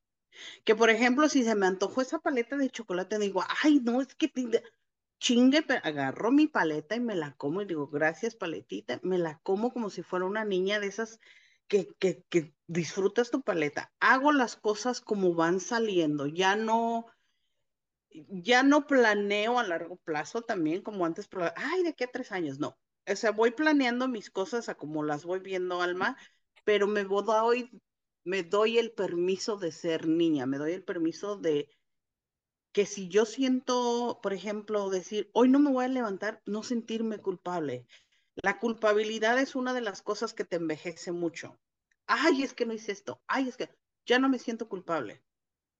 Que 0.64 0.75
por 0.75 0.90
ejemplo, 0.90 1.29
si 1.29 1.43
se 1.43 1.55
me 1.55 1.67
antojó 1.67 2.00
esa 2.00 2.21
paleta 2.21 2.57
de 2.57 2.71
chocolate, 2.71 3.19
digo, 3.19 3.45
ay, 3.62 3.81
no, 3.81 4.00
es 4.00 4.14
que 4.14 4.29
chingue, 5.21 5.65
agarro 5.85 6.33
mi 6.33 6.49
paleta 6.49 6.97
y 6.97 7.00
me 7.00 7.15
la 7.15 7.37
como 7.37 7.62
y 7.62 7.67
digo, 7.67 7.87
gracias 7.89 8.35
paletita, 8.35 8.99
me 9.03 9.19
la 9.19 9.39
como 9.41 9.73
como 9.73 9.91
si 9.91 10.03
fuera 10.03 10.25
una 10.25 10.45
niña 10.45 10.81
de 10.81 10.89
esas 10.89 11.21
que, 11.69 11.87
que, 11.99 12.25
que 12.29 12.55
disfrutas 12.67 13.31
tu 13.31 13.43
paleta. 13.43 13.93
Hago 14.00 14.33
las 14.33 14.57
cosas 14.57 15.00
como 15.00 15.35
van 15.35 15.61
saliendo, 15.61 16.27
ya 16.27 16.57
no, 16.57 17.07
ya 18.11 18.62
no 18.62 18.87
planeo 18.87 19.59
a 19.59 19.67
largo 19.67 19.97
plazo 19.99 20.43
también 20.43 20.83
como 20.83 21.05
antes, 21.07 21.29
ay, 21.55 21.83
de 21.85 21.95
qué 21.95 22.07
tres 22.07 22.33
años, 22.33 22.59
no. 22.59 22.79
O 23.07 23.17
sea, 23.17 23.31
voy 23.31 23.53
planeando 23.53 24.09
mis 24.09 24.31
cosas 24.31 24.69
a 24.69 24.75
como 24.75 25.05
las 25.05 25.25
voy 25.25 25.41
viendo, 25.41 25.83
Alma, 25.83 26.17
pero 26.65 26.87
me 26.87 27.05
doy, 27.05 27.71
me 28.25 28.43
doy 28.43 28.79
el 28.79 28.93
permiso 28.93 29.57
de 29.57 29.71
ser 29.71 30.09
niña, 30.09 30.47
me 30.47 30.59
doy 30.59 30.73
el 30.73 30.85
permiso 30.85 31.37
de 31.37 31.69
que 32.73 32.87
si 32.87 33.09
yo 33.09 33.27
siento, 33.27 34.21
por 34.23 34.33
ejemplo, 34.33 34.91
decir, 34.91 35.31
hoy 35.33 35.49
no 35.49 35.59
me 35.59 35.71
voy 35.71 35.85
a 35.85 35.89
levantar, 35.89 36.43
no 36.47 36.62
sentirme 36.62 37.19
culpable. 37.19 37.87
La 38.37 38.59
culpabilidad 38.59 39.39
es 39.39 39.57
una 39.57 39.75
de 39.75 39.81
las 39.81 40.03
cosas 40.03 40.35
que 40.35 40.45
te 40.45 40.57
envejece 40.57 41.12
mucho. 41.12 41.59
Ay, 42.07 42.43
es 42.43 42.55
que 42.55 42.67
no 42.67 42.73
hice 42.73 42.93
esto. 42.93 43.21
Ay, 43.27 43.49
es 43.49 43.57
que 43.57 43.71
ya 44.07 44.19
no 44.19 44.29
me 44.29 44.39
siento 44.39 44.69
culpable. 44.69 45.23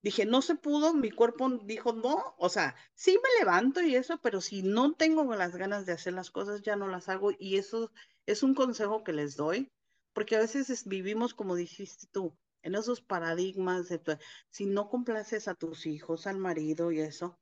Dije, 0.03 0.25
no 0.25 0.41
se 0.41 0.55
pudo, 0.55 0.95
mi 0.95 1.11
cuerpo 1.11 1.49
dijo 1.65 1.93
no, 1.93 2.35
o 2.39 2.49
sea, 2.49 2.75
sí 2.95 3.19
me 3.23 3.39
levanto 3.39 3.83
y 3.83 3.97
eso, 3.97 4.19
pero 4.23 4.41
si 4.41 4.63
no 4.63 4.95
tengo 4.95 5.25
las 5.35 5.57
ganas 5.57 5.85
de 5.85 5.93
hacer 5.93 6.15
las 6.15 6.31
cosas, 6.31 6.63
ya 6.63 6.75
no 6.75 6.89
las 6.89 7.09
hago 7.11 7.33
y 7.39 7.57
eso 7.57 7.91
es 8.25 8.43
un 8.43 8.55
consejo 8.55 9.05
que 9.05 9.13
les 9.13 9.37
doy, 9.37 9.71
porque 10.15 10.37
a 10.37 10.41
veces 10.41 10.87
vivimos, 10.87 11.35
como 11.35 11.55
dijiste 11.55 12.07
tú, 12.11 12.35
en 12.63 12.75
esos 12.75 13.01
paradigmas 13.01 13.89
de 13.89 13.99
tu, 13.99 14.13
si 14.51 14.67
no 14.67 14.89
complaces 14.89 15.49
a 15.49 15.55
tus 15.55 15.87
hijos, 15.87 16.27
al 16.27 16.39
marido 16.39 16.93
y 16.93 17.01
eso, 17.01 17.39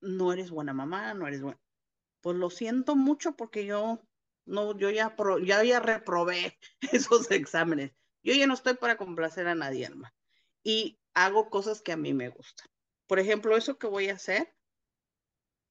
no 0.00 0.32
eres 0.32 0.50
buena 0.50 0.72
mamá, 0.72 1.14
no 1.14 1.26
eres 1.26 1.42
buena. 1.42 1.60
Pues 2.20 2.36
lo 2.36 2.50
siento 2.50 2.96
mucho 2.96 3.36
porque 3.36 3.66
yo 3.66 4.00
no, 4.46 4.76
yo 4.76 4.90
ya, 4.90 5.16
pro, 5.16 5.38
ya, 5.38 5.62
ya 5.64 5.80
reprobé 5.80 6.58
esos 6.92 7.30
exámenes. 7.30 7.92
Yo 8.22 8.34
ya 8.34 8.46
no 8.46 8.54
estoy 8.54 8.74
para 8.74 8.96
complacer 8.96 9.46
a 9.46 9.54
nadie, 9.54 9.84
hermano. 9.84 10.14
Y 10.62 10.98
hago 11.14 11.50
cosas 11.50 11.82
que 11.82 11.92
a 11.92 11.96
mí 11.96 12.12
me 12.14 12.28
gustan. 12.28 12.66
Por 13.06 13.18
ejemplo, 13.18 13.56
eso 13.56 13.78
que 13.78 13.86
voy 13.86 14.08
a 14.08 14.14
hacer, 14.14 14.52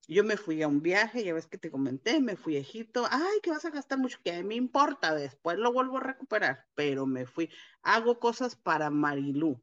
yo 0.07 0.23
me 0.23 0.37
fui 0.37 0.61
a 0.61 0.67
un 0.67 0.81
viaje, 0.81 1.23
ya 1.23 1.33
ves 1.33 1.47
que 1.47 1.57
te 1.57 1.71
comenté, 1.71 2.19
me 2.19 2.35
fui 2.35 2.55
a 2.57 2.59
Egipto, 2.59 3.05
ay, 3.09 3.39
que 3.41 3.51
vas 3.51 3.65
a 3.65 3.71
gastar 3.71 3.97
mucho, 3.99 4.19
que 4.23 4.43
me 4.43 4.55
importa, 4.55 5.15
después 5.15 5.57
lo 5.57 5.71
vuelvo 5.73 5.97
a 5.97 6.01
recuperar, 6.01 6.65
pero 6.75 7.05
me 7.05 7.25
fui, 7.25 7.49
hago 7.81 8.19
cosas 8.19 8.55
para 8.55 8.89
Marilú, 8.89 9.61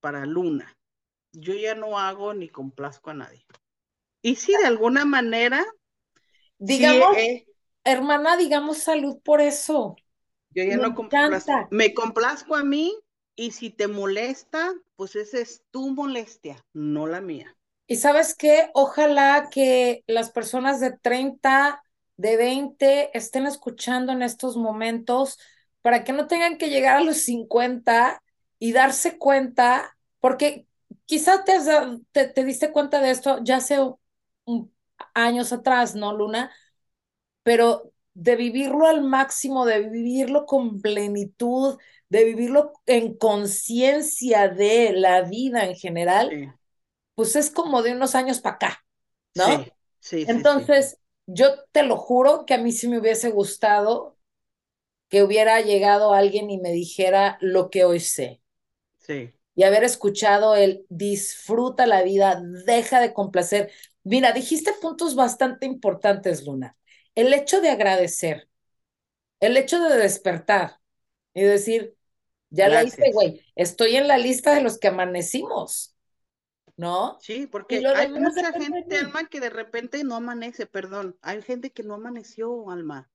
para 0.00 0.26
Luna. 0.26 0.76
Yo 1.32 1.54
ya 1.54 1.74
no 1.74 1.98
hago 1.98 2.34
ni 2.34 2.48
complazco 2.48 3.10
a 3.10 3.14
nadie. 3.14 3.44
Y 4.22 4.36
sí, 4.36 4.52
de 4.60 4.66
alguna 4.66 5.04
manera, 5.04 5.64
digamos, 6.58 7.08
sí, 7.08 7.18
eh, 7.18 7.46
hermana, 7.84 8.36
digamos 8.36 8.78
salud 8.78 9.20
por 9.22 9.40
eso. 9.40 9.96
Yo 10.54 10.62
ya 10.64 10.76
me 10.76 10.82
no 10.82 10.94
complazco, 10.94 11.66
me 11.70 11.92
complazco 11.92 12.54
a 12.54 12.62
mí 12.64 12.94
y 13.36 13.50
si 13.52 13.70
te 13.70 13.88
molesta, 13.88 14.72
pues 14.96 15.16
esa 15.16 15.38
es 15.38 15.64
tu 15.70 15.90
molestia, 15.90 16.64
no 16.72 17.06
la 17.06 17.20
mía. 17.20 17.56
Y 17.90 17.96
sabes 17.96 18.36
qué, 18.36 18.70
ojalá 18.72 19.48
que 19.50 20.04
las 20.06 20.30
personas 20.30 20.78
de 20.78 20.96
30, 20.96 21.82
de 22.16 22.36
20 22.36 23.10
estén 23.18 23.46
escuchando 23.48 24.12
en 24.12 24.22
estos 24.22 24.56
momentos 24.56 25.38
para 25.82 26.04
que 26.04 26.12
no 26.12 26.28
tengan 26.28 26.56
que 26.56 26.70
llegar 26.70 26.98
a 26.98 27.00
los 27.02 27.16
50 27.24 28.22
y 28.60 28.70
darse 28.72 29.18
cuenta, 29.18 29.96
porque 30.20 30.68
quizás 31.04 31.44
te, 31.44 31.54
te, 32.12 32.28
te 32.28 32.44
diste 32.44 32.70
cuenta 32.70 33.00
de 33.00 33.10
esto 33.10 33.40
ya 33.42 33.56
hace 33.56 33.78
años 35.14 35.52
atrás, 35.52 35.94
¿no, 35.96 36.14
Luna? 36.16 36.52
Pero 37.42 37.92
de 38.14 38.36
vivirlo 38.36 38.86
al 38.86 39.02
máximo, 39.02 39.66
de 39.66 39.88
vivirlo 39.88 40.46
con 40.46 40.80
plenitud, 40.80 41.78
de 42.08 42.24
vivirlo 42.24 42.72
en 42.86 43.16
conciencia 43.16 44.48
de 44.48 44.92
la 44.94 45.22
vida 45.22 45.64
en 45.64 45.76
general. 45.76 46.59
Pues 47.20 47.36
es 47.36 47.50
como 47.50 47.82
de 47.82 47.92
unos 47.92 48.14
años 48.14 48.40
para 48.40 48.56
acá, 48.56 48.84
¿no? 49.34 49.66
Sí, 50.00 50.26
sí, 50.26 50.26
Entonces, 50.26 50.98
sí, 50.98 50.98
yo 51.26 51.64
te 51.72 51.82
lo 51.82 51.98
juro 51.98 52.46
que 52.46 52.54
a 52.54 52.58
mí 52.58 52.72
sí 52.72 52.88
me 52.88 52.98
hubiese 52.98 53.30
gustado 53.30 54.18
que 55.10 55.22
hubiera 55.22 55.60
llegado 55.60 56.14
alguien 56.14 56.50
y 56.50 56.58
me 56.58 56.72
dijera 56.72 57.36
lo 57.42 57.70
que 57.70 57.84
hoy 57.84 58.00
sé. 58.00 58.42
Sí. 58.98 59.34
Y 59.54 59.64
haber 59.64 59.84
escuchado 59.84 60.56
el 60.56 60.86
disfruta 60.88 61.86
la 61.86 62.02
vida, 62.02 62.40
deja 62.66 63.00
de 63.00 63.12
complacer. 63.12 63.70
Mira, 64.04 64.32
dijiste 64.32 64.72
puntos 64.80 65.14
bastante 65.14 65.66
importantes, 65.66 66.44
Luna. 66.46 66.76
El 67.14 67.34
hecho 67.34 67.60
de 67.60 67.70
agradecer, 67.70 68.48
el 69.40 69.56
hecho 69.56 69.80
de 69.80 69.96
despertar 69.98 70.80
y 71.34 71.42
decir, 71.42 71.96
ya 72.50 72.68
Gracias. 72.68 72.80
la 72.82 72.84
hice, 72.84 73.12
güey, 73.14 73.42
estoy 73.56 73.96
en 73.96 74.08
la 74.08 74.18
lista 74.18 74.54
de 74.54 74.62
los 74.62 74.78
que 74.78 74.88
amanecimos, 74.88 75.96
¿no? 76.80 77.18
Sí, 77.20 77.46
porque 77.46 77.86
hay 77.86 78.10
mucha 78.10 78.52
gente, 78.52 78.96
Alma, 78.96 79.26
que 79.28 79.38
de 79.38 79.50
repente 79.50 80.02
no 80.02 80.16
amanece, 80.16 80.64
perdón, 80.64 81.14
hay 81.20 81.42
gente 81.42 81.72
que 81.72 81.82
no 81.82 81.94
amaneció, 81.94 82.70
Alma, 82.70 83.10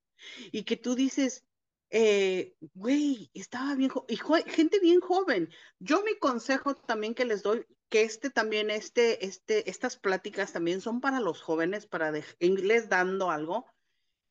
y 0.52 0.64
que 0.66 0.78
tú 0.78 0.94
dices, 0.94 1.44
eh, 1.90 2.56
güey, 2.76 3.32
estaba 3.34 3.74
bien, 3.74 3.92
y 4.08 4.18
gente 4.18 4.80
bien 4.80 5.00
joven. 5.00 5.50
Yo 5.80 6.04
mi 6.04 6.16
consejo 6.20 6.76
también 6.76 7.16
que 7.16 7.26
les 7.26 7.42
doy, 7.42 7.66
que 7.90 8.04
este 8.04 8.30
también, 8.30 8.70
este, 8.70 9.26
este, 9.26 9.68
estas 9.68 9.98
pláticas 9.98 10.54
también 10.54 10.80
son 10.80 11.02
para 11.02 11.20
los 11.20 11.42
jóvenes, 11.42 11.88
para 11.88 12.14
irles 12.38 12.88
dando 12.88 13.32
algo. 13.32 13.66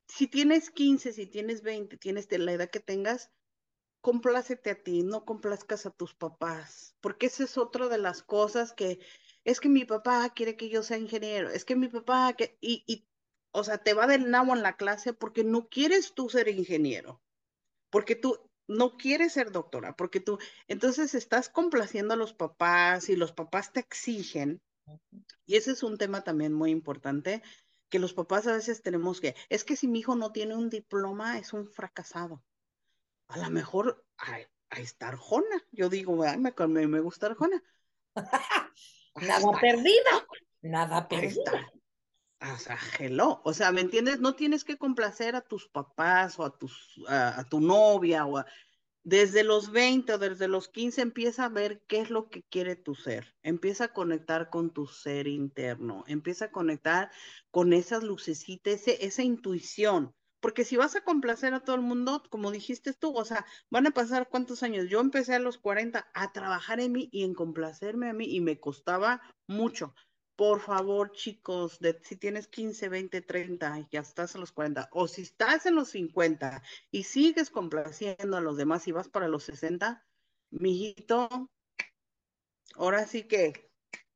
Si 0.06 0.28
tienes 0.28 0.70
15, 0.70 1.12
si 1.12 1.26
tienes 1.26 1.62
20, 1.62 1.96
tienes 1.96 2.28
de 2.28 2.38
la 2.38 2.52
edad 2.52 2.70
que 2.70 2.80
tengas, 2.80 3.32
complácete 4.04 4.70
a 4.70 4.82
ti, 4.82 5.02
no 5.02 5.24
complazcas 5.24 5.86
a 5.86 5.90
tus 5.90 6.14
papás, 6.14 6.94
porque 7.00 7.24
esa 7.24 7.44
es 7.44 7.56
otra 7.56 7.88
de 7.88 7.96
las 7.96 8.22
cosas 8.22 8.74
que, 8.74 9.00
es 9.44 9.60
que 9.60 9.68
mi 9.68 9.84
papá 9.84 10.30
quiere 10.34 10.56
que 10.56 10.68
yo 10.68 10.82
sea 10.82 10.98
ingeniero, 10.98 11.50
es 11.50 11.64
que 11.64 11.76
mi 11.76 11.88
papá, 11.88 12.34
que, 12.34 12.58
y, 12.60 12.84
y, 12.86 13.08
o 13.52 13.64
sea, 13.64 13.78
te 13.78 13.94
va 13.94 14.06
del 14.06 14.30
nabo 14.30 14.54
en 14.54 14.62
la 14.62 14.76
clase 14.76 15.12
porque 15.12 15.44
no 15.44 15.68
quieres 15.68 16.14
tú 16.14 16.28
ser 16.30 16.48
ingeniero, 16.48 17.22
porque 17.90 18.16
tú 18.16 18.38
no 18.68 18.96
quieres 18.96 19.34
ser 19.34 19.52
doctora, 19.52 19.96
porque 19.96 20.20
tú, 20.20 20.38
entonces 20.68 21.14
estás 21.14 21.48
complaciendo 21.48 22.14
a 22.14 22.16
los 22.18 22.34
papás 22.34 23.08
y 23.08 23.16
los 23.16 23.32
papás 23.32 23.72
te 23.72 23.80
exigen, 23.80 24.62
y 25.46 25.56
ese 25.56 25.72
es 25.72 25.82
un 25.82 25.98
tema 25.98 26.22
también 26.24 26.52
muy 26.52 26.70
importante, 26.70 27.42
que 27.88 27.98
los 27.98 28.14
papás 28.14 28.46
a 28.46 28.52
veces 28.54 28.82
tenemos 28.82 29.20
que, 29.20 29.34
es 29.48 29.64
que 29.64 29.76
si 29.76 29.88
mi 29.88 30.00
hijo 30.00 30.16
no 30.16 30.32
tiene 30.32 30.56
un 30.56 30.70
diploma, 30.70 31.38
es 31.38 31.52
un 31.52 31.66
fracasado. 31.68 32.44
A 33.28 33.38
lo 33.38 33.50
mejor 33.50 34.06
a, 34.18 34.38
a 34.70 34.80
estar 34.80 35.14
Arjona, 35.14 35.62
yo 35.72 35.88
digo, 35.88 36.16
me, 36.16 36.54
me, 36.68 36.86
me 36.88 37.00
gusta 37.00 37.26
Arjona. 37.26 37.62
nada 39.20 39.52
perdido, 39.60 40.26
nada 40.62 41.08
perdido. 41.08 41.42
O 42.40 42.58
sea, 42.58 42.78
hello. 42.98 43.40
O 43.44 43.54
sea, 43.54 43.72
¿me 43.72 43.80
entiendes? 43.80 44.20
No 44.20 44.34
tienes 44.34 44.64
que 44.64 44.76
complacer 44.76 45.34
a 45.34 45.40
tus 45.40 45.68
papás 45.68 46.38
o 46.38 46.44
a, 46.44 46.56
tus, 46.56 47.00
a, 47.08 47.40
a 47.40 47.44
tu 47.48 47.60
novia 47.60 48.26
o 48.26 48.38
a, 48.38 48.46
desde 49.04 49.44
los 49.44 49.70
20 49.70 50.14
o 50.14 50.18
desde 50.18 50.48
los 50.48 50.68
15 50.68 51.02
empieza 51.02 51.44
a 51.44 51.50
ver 51.50 51.82
qué 51.86 52.00
es 52.00 52.10
lo 52.10 52.28
que 52.30 52.42
quiere 52.42 52.74
tu 52.74 52.94
ser. 52.94 53.34
Empieza 53.42 53.84
a 53.84 53.92
conectar 53.92 54.50
con 54.50 54.72
tu 54.72 54.86
ser 54.86 55.26
interno. 55.26 56.04
Empieza 56.06 56.46
a 56.46 56.52
conectar 56.52 57.10
con 57.50 57.72
esas 57.72 58.02
lucecitas, 58.02 58.74
ese, 58.74 59.04
esa 59.04 59.22
intuición. 59.22 60.14
Porque 60.44 60.66
si 60.66 60.76
vas 60.76 60.94
a 60.94 61.00
complacer 61.00 61.54
a 61.54 61.60
todo 61.60 61.74
el 61.74 61.80
mundo, 61.80 62.22
como 62.28 62.50
dijiste 62.50 62.92
tú, 62.92 63.16
o 63.16 63.24
sea, 63.24 63.46
van 63.70 63.86
a 63.86 63.92
pasar 63.92 64.28
cuántos 64.28 64.62
años. 64.62 64.90
Yo 64.90 65.00
empecé 65.00 65.34
a 65.34 65.38
los 65.38 65.56
40 65.56 66.10
a 66.12 66.32
trabajar 66.34 66.80
en 66.80 66.92
mí 66.92 67.08
y 67.12 67.24
en 67.24 67.32
complacerme 67.32 68.10
a 68.10 68.12
mí 68.12 68.26
y 68.26 68.42
me 68.42 68.60
costaba 68.60 69.22
mucho. 69.46 69.94
Por 70.36 70.60
favor, 70.60 71.12
chicos, 71.12 71.78
si 72.02 72.16
tienes 72.16 72.46
15, 72.46 72.90
20, 72.90 73.22
30 73.22 73.78
y 73.80 73.86
ya 73.90 74.00
estás 74.00 74.34
a 74.34 74.38
los 74.38 74.52
40, 74.52 74.90
o 74.92 75.08
si 75.08 75.22
estás 75.22 75.64
en 75.64 75.76
los 75.76 75.88
50 75.88 76.62
y 76.90 77.04
sigues 77.04 77.48
complaciendo 77.48 78.36
a 78.36 78.42
los 78.42 78.58
demás 78.58 78.86
y 78.86 78.92
vas 78.92 79.08
para 79.08 79.28
los 79.28 79.44
60, 79.44 80.06
mijito, 80.50 81.48
ahora 82.74 83.06
sí 83.06 83.22
que 83.22 83.70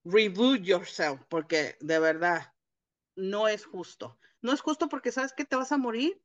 reboot 0.04 0.61
yourself, 0.61 1.23
porque 1.30 1.78
de 1.80 1.99
verdad 1.99 2.52
no 3.16 3.49
es 3.49 3.64
justo. 3.64 4.18
No 4.42 4.52
es 4.52 4.61
justo 4.61 4.88
porque 4.88 5.12
sabes 5.12 5.33
que 5.33 5.45
te 5.45 5.57
vas 5.57 5.73
a 5.73 5.78
morir 5.78 6.21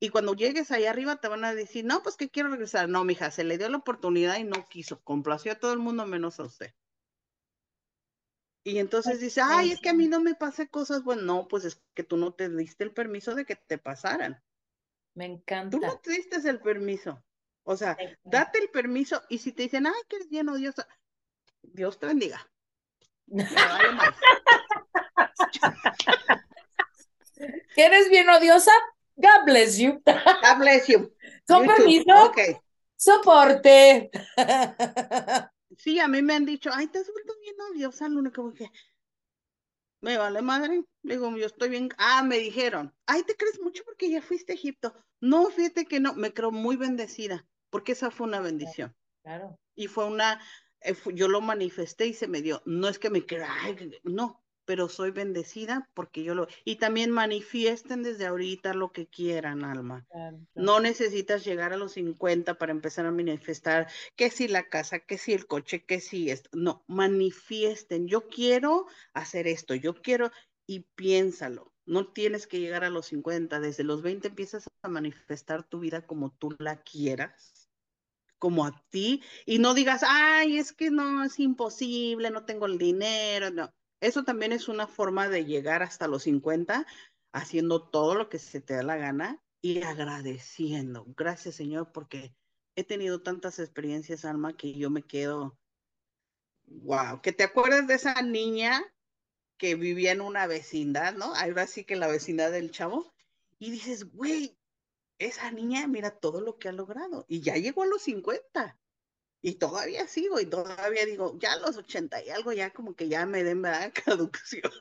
y 0.00 0.08
cuando 0.10 0.34
llegues 0.34 0.70
ahí 0.70 0.86
arriba 0.86 1.16
te 1.16 1.28
van 1.28 1.44
a 1.44 1.54
decir, 1.54 1.84
no, 1.84 2.02
pues 2.02 2.16
que 2.16 2.30
quiero 2.30 2.50
regresar. 2.50 2.88
No, 2.88 3.04
mija, 3.04 3.30
se 3.30 3.44
le 3.44 3.58
dio 3.58 3.68
la 3.68 3.78
oportunidad 3.78 4.38
y 4.38 4.44
no 4.44 4.66
quiso. 4.68 5.00
Complació 5.02 5.52
a 5.52 5.58
todo 5.58 5.72
el 5.72 5.78
mundo 5.78 6.06
menos 6.06 6.40
a 6.40 6.44
usted. 6.44 6.74
Y 8.64 8.78
entonces 8.78 9.20
dice, 9.20 9.42
ay, 9.42 9.72
es 9.72 9.80
que 9.80 9.90
a 9.90 9.94
mí 9.94 10.08
no 10.08 10.20
me 10.20 10.34
pasa 10.34 10.66
cosas. 10.66 11.04
Bueno, 11.04 11.22
no, 11.22 11.48
pues 11.48 11.64
es 11.64 11.82
que 11.94 12.02
tú 12.02 12.16
no 12.16 12.32
te 12.32 12.48
diste 12.48 12.84
el 12.84 12.92
permiso 12.92 13.34
de 13.34 13.44
que 13.44 13.56
te 13.56 13.78
pasaran. 13.78 14.42
Me 15.14 15.26
encanta. 15.26 15.76
Tú 15.76 15.84
no 15.84 15.98
te 15.98 16.12
diste 16.12 16.36
el 16.48 16.60
permiso. 16.60 17.22
O 17.62 17.76
sea, 17.76 17.96
date 18.24 18.58
el 18.58 18.70
permiso 18.70 19.22
y 19.28 19.38
si 19.38 19.52
te 19.52 19.62
dicen, 19.62 19.86
ay, 19.86 19.92
que 20.08 20.16
eres 20.16 20.28
bien 20.28 20.48
odiosa, 20.48 20.86
Dios 21.62 21.98
te 21.98 22.06
bendiga. 22.06 22.50
¿Que 27.36 27.84
eres 27.84 28.08
bien 28.08 28.28
odiosa? 28.28 28.72
God 29.16 29.44
bless 29.46 29.78
you. 29.78 30.02
God 30.04 30.58
bless 30.58 30.86
you. 30.88 31.12
Con 31.46 31.66
permiso. 31.66 32.12
Ok. 32.26 32.38
Soporte. 32.96 34.10
Sí, 35.76 35.98
a 35.98 36.08
mí 36.08 36.22
me 36.22 36.34
han 36.34 36.46
dicho, 36.46 36.70
ay, 36.72 36.86
te 36.86 36.98
has 36.98 37.10
vuelto 37.10 37.34
bien 37.40 37.56
odiosa, 37.60 38.08
Luna, 38.08 38.32
como 38.32 38.54
que 38.54 38.70
me 40.00 40.18
vale 40.18 40.42
madre. 40.42 40.84
Le 41.02 41.14
digo, 41.14 41.36
yo 41.36 41.46
estoy 41.46 41.70
bien. 41.70 41.88
Ah, 41.98 42.22
me 42.22 42.38
dijeron, 42.38 42.94
ay, 43.06 43.22
te 43.24 43.36
crees 43.36 43.60
mucho 43.60 43.82
porque 43.84 44.10
ya 44.10 44.22
fuiste 44.22 44.52
a 44.52 44.54
Egipto. 44.54 44.94
No, 45.20 45.46
fíjate 45.46 45.86
que 45.86 46.00
no, 46.00 46.14
me 46.14 46.32
creo 46.32 46.50
muy 46.50 46.76
bendecida, 46.76 47.46
porque 47.70 47.92
esa 47.92 48.10
fue 48.10 48.26
una 48.26 48.40
bendición. 48.40 48.94
Claro. 49.22 49.58
Y 49.74 49.88
fue 49.88 50.06
una, 50.06 50.40
eh, 50.80 50.94
yo 51.14 51.28
lo 51.28 51.40
manifesté 51.40 52.06
y 52.06 52.14
se 52.14 52.28
me 52.28 52.42
dio. 52.42 52.62
No 52.66 52.88
es 52.88 52.98
que 52.98 53.10
me 53.10 53.24
crea, 53.24 53.48
ay, 53.62 53.90
no, 54.04 54.43
pero 54.64 54.88
soy 54.88 55.10
bendecida 55.10 55.88
porque 55.94 56.22
yo 56.22 56.34
lo... 56.34 56.48
Y 56.64 56.76
también 56.76 57.10
manifiesten 57.10 58.02
desde 58.02 58.26
ahorita 58.26 58.74
lo 58.74 58.92
que 58.92 59.06
quieran, 59.06 59.64
alma. 59.64 60.06
Claro, 60.10 60.38
claro. 60.52 60.66
No 60.66 60.80
necesitas 60.80 61.44
llegar 61.44 61.72
a 61.72 61.76
los 61.76 61.92
50 61.92 62.54
para 62.58 62.72
empezar 62.72 63.06
a 63.06 63.12
manifestar 63.12 63.88
que 64.16 64.30
si 64.30 64.48
la 64.48 64.68
casa, 64.68 65.00
que 65.00 65.18
si 65.18 65.32
el 65.32 65.46
coche, 65.46 65.84
que 65.84 66.00
si 66.00 66.30
esto. 66.30 66.50
No, 66.52 66.84
manifiesten. 66.86 68.08
Yo 68.08 68.28
quiero 68.28 68.86
hacer 69.12 69.46
esto, 69.46 69.74
yo 69.74 69.94
quiero 69.94 70.30
y 70.66 70.80
piénsalo. 70.94 71.72
No 71.86 72.12
tienes 72.12 72.46
que 72.46 72.60
llegar 72.60 72.84
a 72.84 72.90
los 72.90 73.06
50. 73.06 73.60
Desde 73.60 73.84
los 73.84 74.02
20 74.02 74.28
empiezas 74.28 74.68
a 74.82 74.88
manifestar 74.88 75.64
tu 75.64 75.80
vida 75.80 76.06
como 76.06 76.30
tú 76.32 76.54
la 76.58 76.82
quieras 76.82 77.68
como 78.38 78.66
a 78.66 78.84
ti 78.90 79.22
y 79.46 79.58
no 79.58 79.72
digas, 79.72 80.02
ay, 80.06 80.58
es 80.58 80.74
que 80.74 80.90
no, 80.90 81.24
es 81.24 81.40
imposible, 81.40 82.30
no 82.30 82.44
tengo 82.44 82.66
el 82.66 82.76
dinero, 82.76 83.50
no 83.50 83.72
eso 84.04 84.24
también 84.24 84.52
es 84.52 84.68
una 84.68 84.86
forma 84.86 85.28
de 85.28 85.44
llegar 85.46 85.82
hasta 85.82 86.08
los 86.08 86.24
50 86.24 86.86
haciendo 87.32 87.82
todo 87.82 88.14
lo 88.14 88.28
que 88.28 88.38
se 88.38 88.60
te 88.60 88.74
da 88.74 88.82
la 88.82 88.96
gana 88.96 89.42
y 89.62 89.82
agradeciendo. 89.82 91.06
Gracias, 91.16 91.54
Señor, 91.54 91.90
porque 91.90 92.34
he 92.76 92.84
tenido 92.84 93.22
tantas 93.22 93.58
experiencias, 93.58 94.24
Alma, 94.24 94.56
que 94.56 94.74
yo 94.74 94.90
me 94.90 95.02
quedo, 95.02 95.58
wow, 96.66 97.22
que 97.22 97.32
te 97.32 97.44
acuerdas 97.44 97.86
de 97.86 97.94
esa 97.94 98.20
niña 98.20 98.84
que 99.56 99.74
vivía 99.74 100.12
en 100.12 100.20
una 100.20 100.46
vecindad, 100.46 101.14
¿no? 101.14 101.34
Ahora 101.34 101.66
sí 101.66 101.84
que 101.84 101.96
la 101.96 102.08
vecindad 102.08 102.52
del 102.52 102.70
chavo, 102.70 103.10
y 103.58 103.70
dices, 103.70 104.12
güey, 104.12 104.58
esa 105.18 105.50
niña, 105.50 105.86
mira 105.86 106.10
todo 106.10 106.42
lo 106.42 106.58
que 106.58 106.68
ha 106.68 106.72
logrado, 106.72 107.24
y 107.26 107.40
ya 107.40 107.54
llegó 107.54 107.84
a 107.84 107.86
los 107.86 108.02
50 108.02 108.78
y 109.44 109.56
todavía 109.56 110.06
sigo 110.06 110.40
y 110.40 110.46
todavía 110.46 111.04
digo, 111.04 111.38
ya 111.38 111.58
los 111.58 111.76
80 111.76 112.24
y 112.24 112.30
algo 112.30 112.54
ya 112.54 112.70
como 112.70 112.94
que 112.94 113.10
ya 113.10 113.26
me 113.26 113.44
den 113.44 113.60
¿verdad? 113.60 113.92
caducción. 114.04 114.72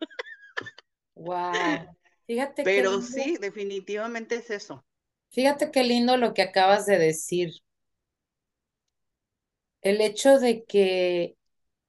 Wow. 1.15 1.97
Fíjate 2.26 2.63
Pero 2.63 3.02
sí, 3.02 3.36
definitivamente 3.41 4.36
es 4.36 4.49
eso. 4.49 4.86
Fíjate 5.32 5.69
qué 5.69 5.84
lindo 5.84 6.15
lo 6.15 6.34
que 6.34 6.43
acabas 6.43 6.86
de 6.86 6.97
decir. 6.97 7.52
El 9.82 9.99
hecho 9.99 10.39
de 10.39 10.63
que 10.63 11.36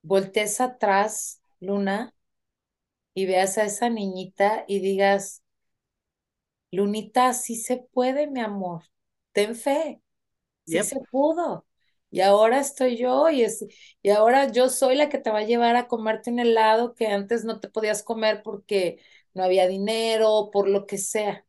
voltees 0.03 0.61
atrás, 0.61 1.41
Luna, 1.61 2.13
y 3.15 3.27
veas 3.27 3.57
a 3.57 3.67
esa 3.67 3.89
niñita 3.89 4.65
y 4.67 4.81
digas, 4.81 5.45
Lunita, 6.73 7.35
sí 7.35 7.55
se 7.55 7.77
puede, 7.93 8.27
mi 8.27 8.41
amor. 8.41 8.83
Ten 9.31 9.55
fe. 9.55 10.03
Sí 10.67 10.83
se 10.83 10.99
pudo 11.13 11.65
y 12.15 12.21
ahora 12.21 12.61
estoy 12.61 12.97
yo 12.97 13.29
y, 13.29 13.43
es, 13.43 13.67
y 14.01 14.11
ahora 14.11 14.53
yo 14.53 14.69
soy 14.69 14.95
la 14.95 15.09
que 15.09 15.19
te 15.19 15.31
va 15.31 15.39
a 15.41 15.43
llevar 15.45 15.75
a 15.75 15.89
comerte 15.89 16.31
un 16.31 16.39
helado 16.39 16.95
que 16.95 17.09
antes 17.09 17.45
no 17.45 17.59
te 17.59 17.69
podías 17.69 18.05
comer 18.05 18.43
porque 18.45 19.01
no 19.35 19.43
había 19.43 19.67
dinero, 19.67 20.51
por 20.53 20.69
lo 20.69 20.87
que 20.87 20.97
sea. 20.99 21.45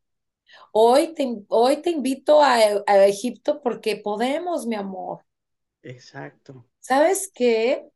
Hoy 0.72 1.14
te, 1.16 1.28
hoy 1.50 1.82
te 1.82 1.92
invito 1.92 2.42
a, 2.44 2.56
a 2.88 3.06
Egipto 3.08 3.62
porque 3.62 3.98
podemos, 3.98 4.68
mi 4.68 4.76
amor. 4.76 5.26
Exacto. 5.84 6.66
¿Sabes 6.80 7.30
qué? 7.34 7.90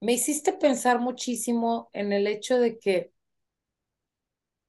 Me 0.00 0.12
hiciste 0.12 0.52
pensar 0.52 1.00
muchísimo 1.00 1.90
en 1.92 2.12
el 2.12 2.26
hecho 2.28 2.58
de 2.60 2.78
que 2.78 3.12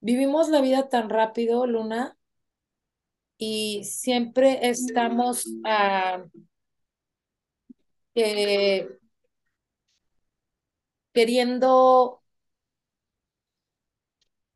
vivimos 0.00 0.48
la 0.48 0.62
vida 0.62 0.88
tan 0.88 1.10
rápido, 1.10 1.66
Luna, 1.66 2.16
y 3.38 3.84
siempre 3.84 4.68
estamos 4.68 5.56
a 8.16 8.88
queriendo 11.12 12.22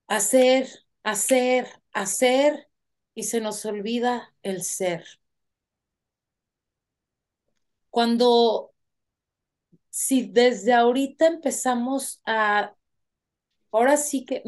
hacer, 0.09 0.69
hacer, 1.05 1.67
hacer 1.93 2.69
y 3.15 3.23
se 3.25 3.41
nos 3.41 3.65
olvida 3.67 4.35
el 4.43 4.63
ser. 4.63 5.05
Cuando, 7.91 8.73
si 9.91 10.23
desde 10.31 10.73
ahorita 10.75 11.27
empezamos 11.27 12.21
a, 12.27 12.75
ahora 13.73 13.97
sí 13.97 14.25
que, 14.25 14.43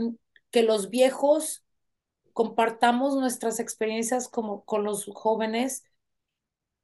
que 0.51 0.63
los 0.63 0.91
viejos 0.91 1.65
compartamos 2.33 3.17
nuestras 3.17 3.61
experiencias 3.61 4.29
como 4.29 4.65
con 4.65 4.85
los 4.85 5.07
jóvenes, 5.15 5.85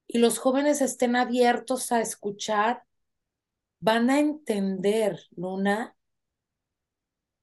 y 0.08 0.18
los 0.18 0.38
jóvenes 0.38 0.80
estén 0.80 1.14
abiertos 1.16 1.92
a 1.92 2.00
escuchar, 2.00 2.82
van 3.80 4.10
a 4.10 4.18
entender, 4.18 5.20
Luna, 5.36 5.94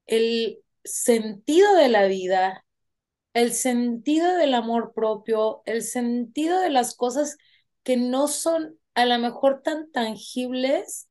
el 0.07 0.63
sentido 0.83 1.75
de 1.75 1.89
la 1.89 2.05
vida, 2.07 2.65
el 3.33 3.53
sentido 3.53 4.35
del 4.35 4.53
amor 4.53 4.93
propio, 4.93 5.61
el 5.65 5.83
sentido 5.83 6.59
de 6.59 6.69
las 6.69 6.95
cosas 6.95 7.37
que 7.83 7.97
no 7.97 8.27
son 8.27 8.79
a 8.95 9.05
lo 9.05 9.19
mejor 9.19 9.61
tan 9.61 9.91
tangibles, 9.91 11.07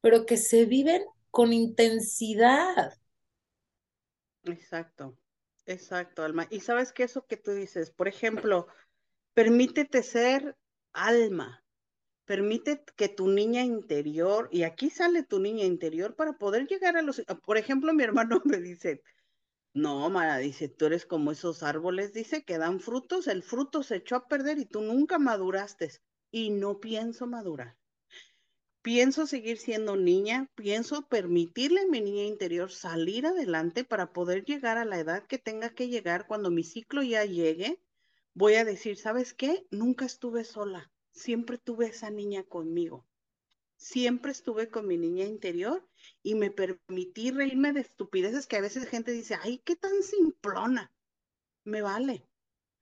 pero 0.00 0.26
que 0.26 0.36
se 0.36 0.64
viven 0.64 1.02
con 1.30 1.52
intensidad. 1.52 2.92
Exacto, 4.44 5.16
exacto, 5.66 6.22
Alma. 6.22 6.46
Y 6.50 6.60
sabes 6.60 6.92
que 6.92 7.02
eso 7.02 7.26
que 7.26 7.36
tú 7.36 7.52
dices, 7.52 7.90
por 7.90 8.08
ejemplo, 8.08 8.68
permítete 9.34 10.02
ser 10.02 10.56
alma, 11.06 11.64
permite 12.24 12.84
que 12.96 13.08
tu 13.08 13.28
niña 13.28 13.62
interior, 13.62 14.48
y 14.52 14.62
aquí 14.62 14.90
sale 14.90 15.22
tu 15.22 15.40
niña 15.40 15.64
interior 15.64 16.14
para 16.14 16.38
poder 16.38 16.66
llegar 16.66 16.96
a 16.96 17.02
los, 17.02 17.22
por 17.44 17.58
ejemplo, 17.58 17.94
mi 17.94 18.04
hermano 18.04 18.40
me 18.44 18.58
dice, 18.58 19.02
no, 19.74 20.10
Mara, 20.10 20.38
dice, 20.38 20.68
tú 20.68 20.86
eres 20.86 21.06
como 21.06 21.30
esos 21.30 21.62
árboles, 21.62 22.12
dice, 22.12 22.42
que 22.42 22.58
dan 22.58 22.80
frutos, 22.80 23.28
el 23.28 23.42
fruto 23.42 23.82
se 23.82 23.96
echó 23.96 24.16
a 24.16 24.26
perder 24.26 24.58
y 24.58 24.64
tú 24.64 24.80
nunca 24.80 25.18
maduraste. 25.18 25.90
Y 26.30 26.50
no 26.50 26.80
pienso 26.80 27.26
madurar. 27.26 27.78
Pienso 28.82 29.26
seguir 29.26 29.58
siendo 29.58 29.96
niña, 29.96 30.50
pienso 30.54 31.06
permitirle 31.08 31.82
a 31.82 31.86
mi 31.86 32.00
niña 32.00 32.24
interior 32.24 32.72
salir 32.72 33.26
adelante 33.26 33.84
para 33.84 34.12
poder 34.12 34.44
llegar 34.44 34.78
a 34.78 34.84
la 34.84 34.98
edad 34.98 35.26
que 35.26 35.38
tenga 35.38 35.70
que 35.70 35.88
llegar 35.88 36.26
cuando 36.26 36.50
mi 36.50 36.64
ciclo 36.64 37.02
ya 37.02 37.24
llegue. 37.24 37.80
Voy 38.38 38.54
a 38.54 38.64
decir, 38.64 38.96
¿sabes 38.96 39.34
qué? 39.34 39.66
Nunca 39.72 40.04
estuve 40.04 40.44
sola, 40.44 40.92
siempre 41.10 41.58
tuve 41.58 41.88
esa 41.88 42.08
niña 42.08 42.44
conmigo 42.44 43.04
siempre 43.78 44.32
estuve 44.32 44.68
con 44.68 44.86
mi 44.86 44.98
niña 44.98 45.24
interior 45.24 45.88
y 46.22 46.34
me 46.34 46.50
permití 46.50 47.30
reírme 47.30 47.72
de 47.72 47.80
estupideces 47.80 48.46
que 48.46 48.56
a 48.56 48.60
veces 48.60 48.88
gente 48.88 49.12
dice, 49.12 49.36
ay, 49.40 49.62
qué 49.64 49.76
tan 49.76 50.02
simplona. 50.02 50.92
Me 51.64 51.80
vale. 51.80 52.28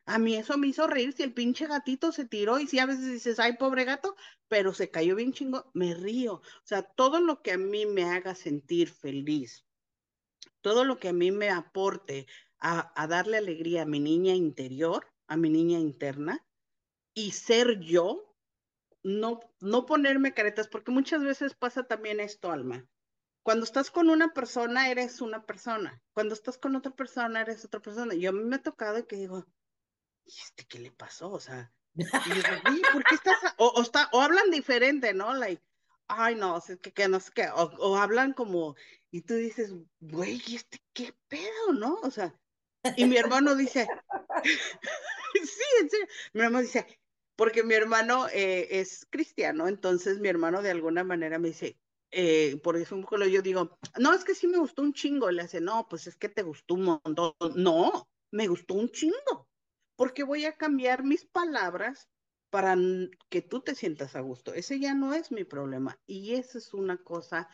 A 0.06 0.18
mí 0.18 0.36
eso 0.36 0.56
me 0.56 0.68
hizo 0.68 0.86
reír 0.86 1.12
si 1.12 1.22
el 1.22 1.34
pinche 1.34 1.66
gatito 1.66 2.12
se 2.12 2.24
tiró 2.24 2.58
y 2.58 2.66
si 2.66 2.78
a 2.78 2.86
veces 2.86 3.12
dices, 3.12 3.38
ay, 3.38 3.56
pobre 3.58 3.84
gato, 3.84 4.16
pero 4.48 4.72
se 4.72 4.90
cayó 4.90 5.16
bien 5.16 5.32
chingo, 5.32 5.70
me 5.74 5.94
río. 5.94 6.34
O 6.34 6.42
sea, 6.64 6.82
todo 6.82 7.20
lo 7.20 7.42
que 7.42 7.52
a 7.52 7.58
mí 7.58 7.84
me 7.86 8.04
haga 8.04 8.34
sentir 8.34 8.88
feliz, 8.88 9.66
todo 10.60 10.84
lo 10.84 10.98
que 10.98 11.08
a 11.08 11.12
mí 11.12 11.30
me 11.30 11.50
aporte 11.50 12.26
a, 12.58 12.92
a 13.00 13.06
darle 13.06 13.36
alegría 13.36 13.82
a 13.82 13.86
mi 13.86 14.00
niña 14.00 14.34
interior, 14.34 15.06
a 15.26 15.36
mi 15.36 15.50
niña 15.50 15.78
interna, 15.78 16.44
y 17.14 17.32
ser 17.32 17.80
yo, 17.80 18.34
no, 19.02 19.40
no 19.60 19.86
ponerme 19.86 20.34
caretas, 20.34 20.68
porque 20.68 20.90
muchas 20.90 21.22
veces 21.22 21.54
pasa 21.54 21.84
también 21.84 22.20
esto, 22.20 22.50
Alma. 22.50 22.86
Cuando 23.42 23.64
estás 23.64 23.90
con 23.90 24.10
una 24.10 24.32
persona, 24.32 24.90
eres 24.90 25.20
una 25.20 25.46
persona. 25.46 26.02
Cuando 26.12 26.34
estás 26.34 26.58
con 26.58 26.74
otra 26.74 26.90
persona, 26.92 27.40
eres 27.40 27.64
otra 27.64 27.80
persona. 27.80 28.14
Y 28.14 28.26
a 28.26 28.32
mí 28.32 28.42
me 28.44 28.56
ha 28.56 28.62
tocado 28.62 29.06
que 29.06 29.16
digo, 29.16 29.46
¿y 30.24 30.32
este 30.32 30.66
qué 30.66 30.80
le 30.80 30.90
pasó? 30.90 31.30
O 31.30 31.38
sea, 31.38 31.72
y 31.94 32.92
¿por 32.92 33.04
qué 33.04 33.14
estás? 33.14 33.38
O, 33.58 33.80
está, 33.80 34.08
o 34.12 34.20
hablan 34.20 34.50
diferente, 34.50 35.14
¿no? 35.14 35.32
Like, 35.32 35.62
ay, 36.08 36.34
no, 36.34 36.58
es 36.58 36.76
que, 36.80 36.92
que 36.92 37.08
no 37.08 37.20
sé 37.20 37.30
qué. 37.34 37.48
O, 37.54 37.70
o, 37.78 37.96
hablan 37.96 38.32
como, 38.32 38.74
y 39.10 39.22
tú 39.22 39.34
dices, 39.34 39.72
güey, 40.00 40.42
¿y 40.46 40.56
este 40.56 40.82
qué 40.92 41.14
pedo, 41.28 41.72
no? 41.72 41.94
O 42.02 42.10
sea, 42.10 42.38
y 42.96 43.04
mi 43.06 43.16
hermano 43.16 43.54
dice, 43.54 43.88
sí, 45.34 45.64
en 45.80 45.90
serio. 45.90 46.06
Mi 46.32 46.42
hermano 46.42 46.62
dice, 46.62 46.86
porque 47.36 47.62
mi 47.62 47.74
hermano 47.74 48.28
eh, 48.28 48.80
es 48.80 49.06
cristiano, 49.10 49.68
entonces 49.68 50.18
mi 50.20 50.28
hermano 50.28 50.62
de 50.62 50.70
alguna 50.70 51.04
manera 51.04 51.38
me 51.38 51.48
dice, 51.48 51.76
eh, 52.10 52.58
por 52.62 52.76
ejemplo, 52.76 53.26
yo 53.26 53.42
digo, 53.42 53.78
no, 53.98 54.14
es 54.14 54.24
que 54.24 54.34
sí 54.34 54.46
me 54.46 54.58
gustó 54.58 54.82
un 54.82 54.94
chingo, 54.94 55.30
le 55.30 55.42
hace, 55.42 55.60
no, 55.60 55.86
pues 55.88 56.06
es 56.06 56.16
que 56.16 56.28
te 56.28 56.42
gustó 56.42 56.74
un 56.74 57.00
montón, 57.04 57.34
no, 57.56 58.08
me 58.30 58.46
gustó 58.48 58.74
un 58.74 58.90
chingo, 58.90 59.48
porque 59.96 60.22
voy 60.22 60.44
a 60.44 60.52
cambiar 60.52 61.04
mis 61.04 61.26
palabras 61.26 62.08
para 62.50 62.76
que 63.28 63.42
tú 63.42 63.60
te 63.60 63.74
sientas 63.74 64.16
a 64.16 64.20
gusto. 64.20 64.54
Ese 64.54 64.78
ya 64.80 64.94
no 64.94 65.12
es 65.12 65.30
mi 65.30 65.44
problema 65.44 65.98
y 66.06 66.34
esa 66.34 66.58
es 66.58 66.72
una 66.72 66.96
cosa. 66.96 67.48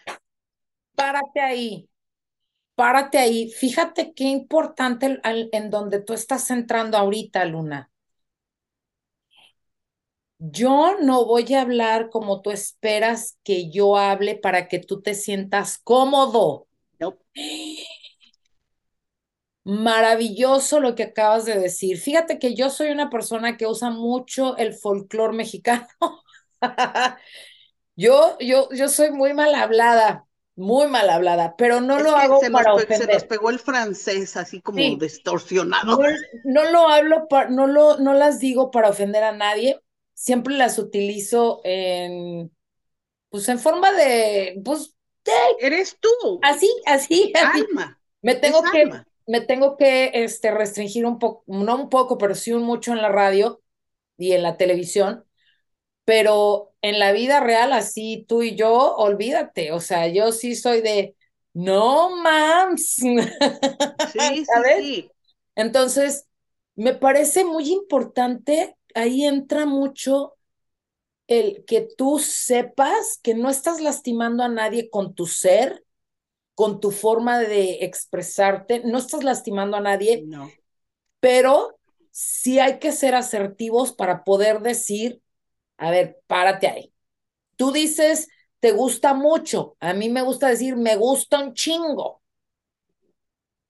Párate 0.94 1.40
ahí, 1.40 1.88
párate 2.74 3.18
ahí. 3.18 3.50
Fíjate 3.50 4.12
qué 4.14 4.24
importante 4.24 5.20
en 5.24 5.70
donde 5.70 6.00
tú 6.02 6.12
estás 6.14 6.50
entrando 6.50 6.98
ahorita, 6.98 7.44
Luna 7.46 7.90
yo 10.38 10.98
no 11.00 11.24
voy 11.24 11.54
a 11.54 11.62
hablar 11.62 12.10
como 12.10 12.42
tú 12.42 12.50
esperas 12.50 13.38
que 13.44 13.70
yo 13.70 13.96
hable 13.96 14.34
para 14.36 14.68
que 14.68 14.78
tú 14.80 15.00
te 15.00 15.14
sientas 15.14 15.78
cómodo. 15.78 16.66
Maravilloso 19.64 20.80
lo 20.80 20.94
que 20.96 21.04
acabas 21.04 21.44
de 21.44 21.58
decir. 21.58 21.98
Fíjate 21.98 22.38
que 22.40 22.54
yo 22.56 22.68
soy 22.70 22.90
una 22.90 23.10
persona 23.10 23.56
que 23.56 23.66
usa 23.66 23.90
mucho 23.90 24.56
el 24.56 24.74
folclore 24.74 25.36
mexicano. 25.36 25.86
yo, 27.96 28.36
yo, 28.40 28.68
yo 28.72 28.88
soy 28.88 29.10
muy 29.12 29.34
mal 29.34 29.54
hablada, 29.54 30.26
muy 30.54 30.86
mal 30.88 31.08
hablada, 31.08 31.56
pero 31.56 31.80
no 31.80 31.98
lo 31.98 32.14
hago 32.16 32.40
para 32.52 32.74
ofender. 32.74 32.98
Se 32.98 33.12
nos 33.12 33.24
pegó 33.24 33.50
el 33.50 33.58
francés 33.58 34.36
así 34.36 34.60
como 34.60 34.78
distorsionado. 34.96 35.98
No, 35.98 36.08
no, 36.44 36.70
lo 36.70 36.88
hablo, 36.88 37.26
no, 37.50 37.66
lo, 37.66 37.98
no 37.98 38.14
las 38.14 38.38
digo 38.38 38.70
para 38.70 38.90
ofender 38.90 39.24
a 39.24 39.32
nadie, 39.32 39.80
siempre 40.14 40.54
las 40.54 40.78
utilizo 40.78 41.60
en, 41.64 42.50
pues 43.30 43.48
en 43.48 43.58
forma 43.58 43.92
de, 43.92 44.60
pues, 44.64 44.94
eres 45.58 45.96
tú. 45.98 46.40
Así, 46.42 46.70
así, 46.86 47.32
Alma. 47.34 47.98
Me 48.20 48.34
tengo 48.34 48.62
que, 48.70 48.90
me 49.26 49.40
tengo 49.40 49.76
que 49.76 50.10
este, 50.14 50.50
restringir 50.50 51.06
un 51.06 51.18
poco, 51.18 51.44
no 51.46 51.76
un 51.76 51.88
poco, 51.88 52.18
pero 52.18 52.34
sí 52.34 52.52
un 52.52 52.62
mucho 52.62 52.92
en 52.92 53.02
la 53.02 53.08
radio 53.08 53.62
y 54.16 54.32
en 54.32 54.42
la 54.42 54.56
televisión, 54.56 55.24
pero 56.04 56.71
en 56.82 56.98
la 56.98 57.12
vida 57.12 57.40
real, 57.40 57.72
así 57.72 58.24
tú 58.28 58.42
y 58.42 58.56
yo, 58.56 58.96
olvídate, 58.96 59.72
o 59.72 59.80
sea, 59.80 60.08
yo 60.08 60.32
sí 60.32 60.56
soy 60.56 60.80
de, 60.82 61.16
no 61.54 62.16
mams. 62.16 62.96
Sí, 64.04 64.44
¿sabes? 64.44 64.76
sí. 64.78 65.10
Entonces, 65.54 66.26
me 66.74 66.94
parece 66.94 67.44
muy 67.44 67.70
importante 67.70 68.76
ahí 68.94 69.24
entra 69.24 69.66
mucho 69.66 70.34
el 71.26 71.64
que 71.66 71.88
tú 71.96 72.18
sepas 72.18 73.18
que 73.22 73.34
no 73.34 73.48
estás 73.48 73.80
lastimando 73.80 74.42
a 74.42 74.48
nadie 74.48 74.90
con 74.90 75.14
tu 75.14 75.26
ser, 75.26 75.84
con 76.54 76.80
tu 76.80 76.90
forma 76.90 77.38
de 77.38 77.84
expresarte, 77.84 78.82
no 78.84 78.98
estás 78.98 79.24
lastimando 79.24 79.76
a 79.76 79.80
nadie, 79.80 80.24
no. 80.26 80.50
pero 81.20 81.78
sí 82.10 82.58
hay 82.58 82.78
que 82.78 82.92
ser 82.92 83.14
asertivos 83.14 83.92
para 83.92 84.24
poder 84.24 84.60
decir, 84.60 85.22
a 85.82 85.90
ver, 85.90 86.20
párate 86.26 86.68
ahí. 86.68 86.94
Tú 87.56 87.72
dices, 87.72 88.28
te 88.60 88.72
gusta 88.72 89.14
mucho, 89.14 89.76
a 89.80 89.94
mí 89.94 90.08
me 90.08 90.22
gusta 90.22 90.48
decir, 90.48 90.76
me 90.76 90.96
gusta 90.96 91.40
un 91.40 91.54
chingo. 91.54 92.22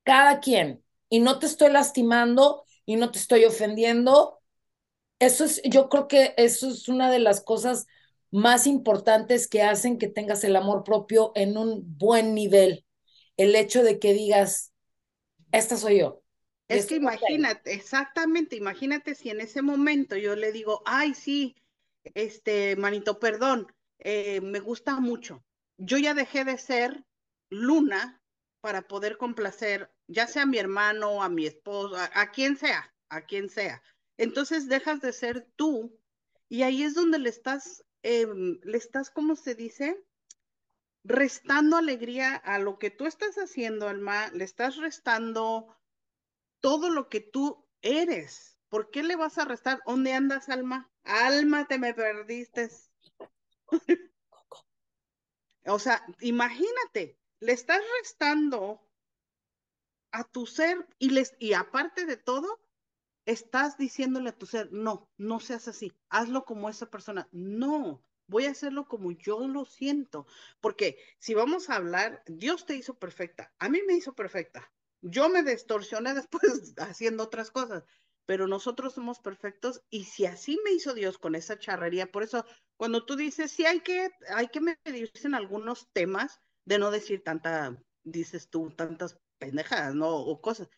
Cada 0.04 0.40
quien. 0.40 0.84
Y 1.08 1.20
no 1.20 1.38
te 1.38 1.46
estoy 1.46 1.70
lastimando 1.70 2.64
y 2.86 2.96
no 2.96 3.10
te 3.10 3.18
estoy 3.18 3.44
ofendiendo 3.44 4.42
eso 5.22 5.44
es, 5.44 5.62
yo 5.64 5.88
creo 5.88 6.08
que 6.08 6.34
eso 6.36 6.68
es 6.68 6.88
una 6.88 7.08
de 7.10 7.20
las 7.20 7.40
cosas 7.40 7.86
más 8.32 8.66
importantes 8.66 9.46
que 9.46 9.62
hacen 9.62 9.98
que 9.98 10.08
tengas 10.08 10.42
el 10.42 10.56
amor 10.56 10.82
propio 10.82 11.30
en 11.36 11.56
un 11.56 11.96
buen 11.96 12.34
nivel. 12.34 12.84
El 13.36 13.54
hecho 13.54 13.84
de 13.84 14.00
que 14.00 14.14
digas, 14.14 14.72
esta 15.52 15.76
soy 15.76 16.00
yo. 16.00 16.22
Es 16.66 16.86
que 16.86 16.96
imagínate, 16.96 17.72
exactamente, 17.72 18.56
imagínate 18.56 19.14
si 19.14 19.30
en 19.30 19.40
ese 19.40 19.62
momento 19.62 20.16
yo 20.16 20.34
le 20.34 20.50
digo, 20.50 20.82
ay, 20.86 21.14
sí, 21.14 21.54
este, 22.14 22.76
manito, 22.76 23.18
perdón, 23.18 23.72
eh, 23.98 24.40
me 24.40 24.60
gusta 24.60 25.00
mucho. 25.00 25.44
Yo 25.78 25.98
ya 25.98 26.14
dejé 26.14 26.44
de 26.44 26.58
ser 26.58 27.04
Luna 27.50 28.22
para 28.60 28.82
poder 28.88 29.16
complacer, 29.16 29.92
ya 30.06 30.26
sea 30.26 30.42
a 30.42 30.46
mi 30.46 30.58
hermano, 30.58 31.22
a 31.22 31.28
mi 31.28 31.46
esposo, 31.46 31.96
a 31.96 32.30
quien 32.30 32.56
sea, 32.56 32.94
a 33.08 33.22
quien 33.22 33.48
sea 33.48 33.82
entonces 34.22 34.68
dejas 34.68 35.00
de 35.00 35.12
ser 35.12 35.50
tú 35.56 35.98
y 36.48 36.62
ahí 36.62 36.82
es 36.82 36.94
donde 36.94 37.18
le 37.18 37.28
estás, 37.28 37.84
em, 38.02 38.60
le 38.62 38.78
estás, 38.78 39.10
¿cómo 39.10 39.36
se 39.36 39.54
dice? 39.54 40.04
Restando 41.04 41.76
alegría 41.76 42.36
a 42.36 42.58
lo 42.58 42.78
que 42.78 42.90
tú 42.90 43.06
estás 43.06 43.36
haciendo, 43.36 43.88
Alma, 43.88 44.28
le 44.28 44.44
estás 44.44 44.76
restando 44.76 45.76
todo 46.60 46.90
lo 46.90 47.08
que 47.08 47.20
tú 47.20 47.66
eres. 47.80 48.51
¿Por 48.72 48.90
qué 48.90 49.02
le 49.02 49.16
vas 49.16 49.36
a 49.36 49.44
restar? 49.44 49.82
¿Dónde 49.86 50.14
andas, 50.14 50.48
Alma? 50.48 50.90
Alma, 51.04 51.66
te 51.66 51.78
me 51.78 51.92
perdiste. 51.92 52.70
o 55.66 55.78
sea, 55.78 56.02
imagínate, 56.20 57.18
le 57.40 57.52
estás 57.52 57.82
restando 58.00 58.80
a 60.10 60.24
tu 60.24 60.46
ser 60.46 60.88
y, 60.98 61.10
les, 61.10 61.36
y 61.38 61.52
aparte 61.52 62.06
de 62.06 62.16
todo, 62.16 62.62
estás 63.26 63.76
diciéndole 63.76 64.30
a 64.30 64.38
tu 64.38 64.46
ser, 64.46 64.72
no, 64.72 65.10
no 65.18 65.38
seas 65.38 65.68
así, 65.68 65.92
hazlo 66.08 66.46
como 66.46 66.70
esa 66.70 66.88
persona. 66.88 67.28
No, 67.30 68.02
voy 68.26 68.46
a 68.46 68.52
hacerlo 68.52 68.88
como 68.88 69.12
yo 69.12 69.46
lo 69.48 69.66
siento. 69.66 70.26
Porque 70.62 70.96
si 71.18 71.34
vamos 71.34 71.68
a 71.68 71.76
hablar, 71.76 72.22
Dios 72.24 72.64
te 72.64 72.74
hizo 72.74 72.98
perfecta, 72.98 73.52
a 73.58 73.68
mí 73.68 73.82
me 73.86 73.92
hizo 73.92 74.14
perfecta. 74.14 74.72
Yo 75.02 75.28
me 75.28 75.42
distorsioné 75.42 76.14
después 76.14 76.74
haciendo 76.78 77.24
otras 77.24 77.50
cosas, 77.50 77.84
pero 78.26 78.46
nosotros 78.46 78.94
somos 78.94 79.18
perfectos 79.20 79.82
y 79.90 80.04
si 80.04 80.26
así 80.26 80.58
me 80.64 80.72
hizo 80.72 80.94
Dios 80.94 81.18
con 81.18 81.34
esa 81.34 81.58
charrería, 81.58 82.10
por 82.10 82.22
eso 82.22 82.44
cuando 82.76 83.04
tú 83.04 83.16
dices, 83.16 83.50
sí 83.50 83.64
hay 83.66 83.80
que, 83.80 84.10
hay 84.28 84.48
que 84.48 84.60
medirse 84.60 85.26
en 85.26 85.34
algunos 85.34 85.88
temas, 85.92 86.40
de 86.64 86.78
no 86.78 86.90
decir 86.90 87.22
tanta, 87.22 87.76
dices 88.04 88.48
tú, 88.48 88.70
tantas 88.70 89.18
pendejadas, 89.38 89.94
¿no? 89.94 90.08
O 90.16 90.40
cosas. 90.40 90.68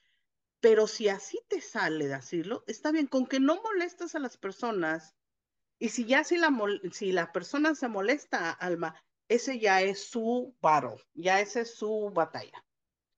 Pero 0.60 0.86
si 0.86 1.08
así 1.08 1.40
te 1.48 1.60
sale 1.60 2.08
decirlo, 2.08 2.64
está 2.66 2.90
bien, 2.90 3.06
con 3.06 3.26
que 3.26 3.40
no 3.40 3.62
molestas 3.62 4.14
a 4.14 4.18
las 4.18 4.36
personas. 4.38 5.14
Y 5.78 5.90
si 5.90 6.06
ya 6.06 6.24
si 6.24 6.38
la, 6.38 6.50
si 6.92 7.14
persona 7.32 7.74
se 7.74 7.88
molesta, 7.88 8.50
Alma, 8.50 8.94
ese 9.28 9.58
ya 9.58 9.82
es 9.82 10.08
su 10.08 10.56
paro, 10.60 10.96
ya 11.12 11.40
esa 11.40 11.60
es 11.60 11.74
su 11.74 12.10
batalla. 12.14 12.64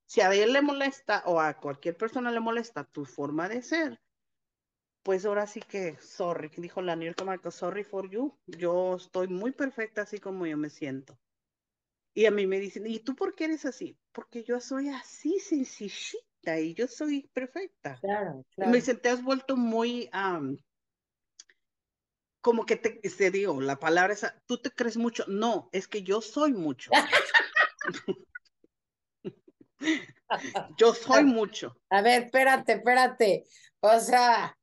Si 0.06 0.20
a 0.20 0.32
él 0.32 0.52
le 0.52 0.62
molesta 0.62 1.22
o 1.26 1.40
a 1.40 1.54
cualquier 1.58 1.96
persona 1.96 2.30
le 2.30 2.40
molesta 2.40 2.84
tu 2.84 3.04
forma 3.04 3.48
de 3.48 3.62
ser, 3.62 4.00
pues 5.06 5.24
ahora 5.24 5.46
sí 5.46 5.60
que, 5.60 5.96
sorry, 6.00 6.50
dijo 6.56 6.82
la 6.82 6.96
New 6.96 7.06
York 7.06 7.22
Marco, 7.24 7.52
sorry 7.52 7.84
for 7.84 8.10
you. 8.10 8.36
Yo 8.44 8.96
estoy 8.96 9.28
muy 9.28 9.52
perfecta 9.52 10.02
así 10.02 10.18
como 10.18 10.48
yo 10.48 10.56
me 10.56 10.68
siento. 10.68 11.16
Y 12.12 12.26
a 12.26 12.32
mí 12.32 12.48
me 12.48 12.58
dicen, 12.58 12.88
¿y 12.88 12.98
tú 12.98 13.14
por 13.14 13.36
qué 13.36 13.44
eres 13.44 13.64
así? 13.66 13.96
Porque 14.10 14.42
yo 14.42 14.58
soy 14.58 14.88
así 14.88 15.38
sencillita 15.38 16.58
y 16.58 16.74
yo 16.74 16.88
soy 16.88 17.30
perfecta. 17.32 18.00
Claro, 18.00 18.44
claro. 18.56 18.72
me 18.72 18.78
dicen, 18.78 18.98
te 19.00 19.08
has 19.08 19.22
vuelto 19.22 19.56
muy, 19.56 20.10
como 22.40 22.66
que 22.66 22.74
te, 22.74 22.90
te, 22.90 23.30
digo, 23.30 23.60
la 23.60 23.78
palabra 23.78 24.12
esa, 24.12 24.42
tú 24.46 24.58
te 24.58 24.72
crees 24.72 24.96
mucho. 24.96 25.24
No, 25.28 25.68
es 25.70 25.86
que 25.86 26.02
yo 26.02 26.20
soy 26.20 26.52
mucho. 26.52 26.90
yo 30.76 30.94
soy 30.94 31.22
mucho. 31.24 31.78
A 31.90 32.02
ver, 32.02 32.24
espérate, 32.24 32.72
espérate. 32.72 33.44
O 33.78 34.00
sea, 34.00 34.58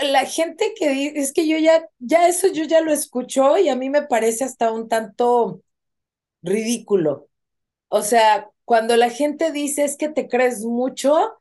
la 0.00 0.24
gente 0.26 0.74
que 0.78 0.90
dice, 0.90 1.18
es 1.18 1.32
que 1.32 1.48
yo 1.48 1.58
ya, 1.58 1.88
ya 1.98 2.28
eso 2.28 2.48
yo 2.52 2.64
ya 2.64 2.80
lo 2.80 2.92
escucho 2.92 3.58
y 3.58 3.68
a 3.68 3.76
mí 3.76 3.90
me 3.90 4.02
parece 4.02 4.44
hasta 4.44 4.72
un 4.72 4.88
tanto 4.88 5.62
ridículo. 6.42 7.28
O 7.88 8.02
sea, 8.02 8.50
cuando 8.64 8.96
la 8.96 9.10
gente 9.10 9.52
dice 9.52 9.84
es 9.84 9.96
que 9.96 10.08
te 10.08 10.28
crees 10.28 10.64
mucho, 10.64 11.38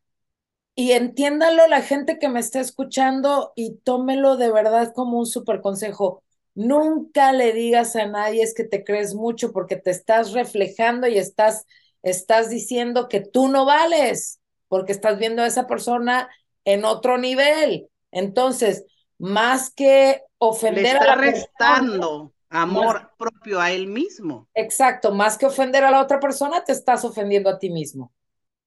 y 0.75 0.91
entiéndalo 0.91 1.67
la 1.67 1.81
gente 1.81 2.19
que 2.19 2.29
me 2.29 2.39
está 2.39 2.59
escuchando 2.59 3.53
y 3.55 3.77
tómelo 3.77 4.37
de 4.37 4.51
verdad 4.51 4.93
como 4.93 5.19
un 5.19 5.25
super 5.25 5.61
consejo. 5.61 6.23
Nunca 6.53 7.31
le 7.33 7.53
digas 7.53 7.95
a 7.95 8.07
nadie 8.07 8.43
es 8.43 8.53
que 8.53 8.63
te 8.65 8.83
crees 8.83 9.13
mucho 9.15 9.51
porque 9.53 9.77
te 9.77 9.91
estás 9.91 10.33
reflejando 10.33 11.07
y 11.07 11.17
estás, 11.17 11.65
estás 12.03 12.49
diciendo 12.49 13.07
que 13.07 13.21
tú 13.21 13.47
no 13.47 13.65
vales 13.65 14.39
porque 14.67 14.91
estás 14.91 15.17
viendo 15.17 15.43
a 15.43 15.47
esa 15.47 15.67
persona 15.67 16.29
en 16.65 16.83
otro 16.85 17.17
nivel. 17.17 17.89
Entonces, 18.15 18.85
más 19.19 19.69
que 19.69 20.23
ofender 20.37 20.95
a 20.97 21.05
la 21.05 21.15
restando 21.15 22.33
amor 22.49 23.11
propio 23.17 23.59
a 23.59 23.71
él 23.71 23.87
mismo. 23.87 24.47
Exacto, 24.55 25.13
más 25.13 25.37
que 25.37 25.45
ofender 25.45 25.83
a 25.83 25.91
la 25.91 26.01
otra 26.01 26.19
persona, 26.19 26.63
te 26.63 26.71
estás 26.71 27.03
ofendiendo 27.03 27.49
a 27.49 27.59
ti 27.59 27.69
mismo. 27.69 28.13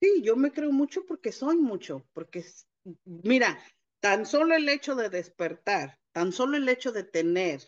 Sí, 0.01 0.23
yo 0.23 0.37
me 0.37 0.53
creo 0.53 0.71
mucho 0.71 1.07
porque 1.07 1.33
soy 1.33 1.57
mucho, 1.57 2.05
porque 2.13 2.45
mira, 3.05 3.59
tan 4.01 4.27
solo 4.27 4.55
el 4.55 4.69
hecho 4.69 4.95
de 4.95 5.09
despertar, 5.09 5.99
tan 6.13 6.33
solo 6.33 6.59
el 6.59 6.69
hecho 6.69 6.93
de 6.93 7.05
tener 7.05 7.63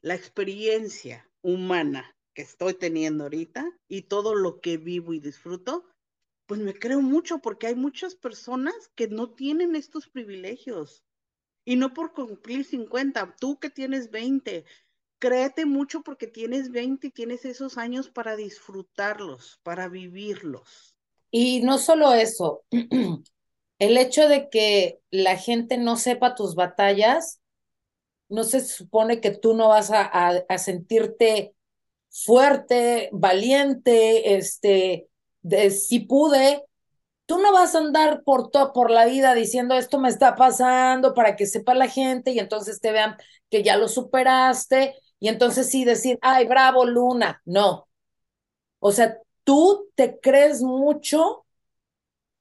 la 0.00 0.14
experiencia 0.14 1.28
humana 1.42 2.14
que 2.34 2.42
estoy 2.42 2.74
teniendo 2.74 3.24
ahorita 3.24 3.66
y 3.88 4.02
todo 4.02 4.36
lo 4.36 4.60
que 4.60 4.76
vivo 4.76 5.12
y 5.12 5.18
disfruto, 5.18 5.84
pues 6.46 6.60
me 6.60 6.72
creo 6.72 7.00
mucho 7.00 7.40
porque 7.40 7.66
hay 7.66 7.74
muchas 7.74 8.14
personas 8.14 8.74
que 8.94 9.08
no 9.08 9.34
tienen 9.34 9.74
estos 9.74 10.08
privilegios. 10.08 11.02
Y 11.66 11.74
no 11.76 11.92
por 11.92 12.14
cumplir 12.14 12.64
50, 12.64 13.34
tú 13.40 13.58
que 13.58 13.70
tienes 13.70 14.10
20, 14.10 14.64
créete 15.18 15.66
mucho 15.66 16.02
porque 16.02 16.28
tienes 16.28 16.70
20 16.70 17.08
y 17.08 17.10
tienes 17.10 17.44
esos 17.44 17.76
años 17.76 18.08
para 18.08 18.36
disfrutarlos, 18.36 19.58
para 19.64 19.88
vivirlos. 19.88 20.94
Y 21.30 21.60
no 21.62 21.78
solo 21.78 22.14
eso, 22.14 22.62
el 23.78 23.98
hecho 23.98 24.28
de 24.28 24.48
que 24.48 25.00
la 25.10 25.36
gente 25.36 25.76
no 25.76 25.96
sepa 25.96 26.36
tus 26.36 26.54
batallas, 26.54 27.40
no 28.28 28.44
se 28.44 28.60
supone 28.60 29.20
que 29.20 29.32
tú 29.32 29.54
no 29.54 29.68
vas 29.68 29.90
a, 29.92 30.44
sentirte 30.58 31.52
fuerte, 32.10 33.10
valiente, 33.12 34.36
este, 34.36 35.08
de, 35.42 35.70
si 35.72 35.98
pude, 35.98 36.64
tú 37.26 37.38
no 37.38 37.52
vas 37.52 37.74
a 37.74 37.78
andar 37.78 38.22
por, 38.24 38.50
por 38.72 38.90
la 38.90 39.06
vida 39.06 39.34
diciendo 39.34 39.74
esto 39.74 39.98
me 39.98 40.08
está 40.08 40.36
pasando 40.36 41.14
para 41.14 41.36
que 41.36 41.46
sepa 41.46 41.74
la 41.74 41.88
gente 41.88 42.32
y 42.32 42.38
entonces 42.38 42.80
te 42.80 42.92
vean 42.92 43.16
que 43.50 43.62
ya 43.62 43.76
lo 43.76 43.88
superaste 43.88 44.94
y 45.18 45.28
entonces 45.28 45.70
sí 45.70 45.84
decir, 45.84 46.18
ay, 46.22 46.46
bravo, 46.46 46.84
Luna, 46.84 47.40
no. 47.44 47.88
O 48.80 48.92
sea, 48.92 49.18
tú 49.44 49.90
te 49.94 50.20
crees 50.20 50.62
mucho 50.62 51.46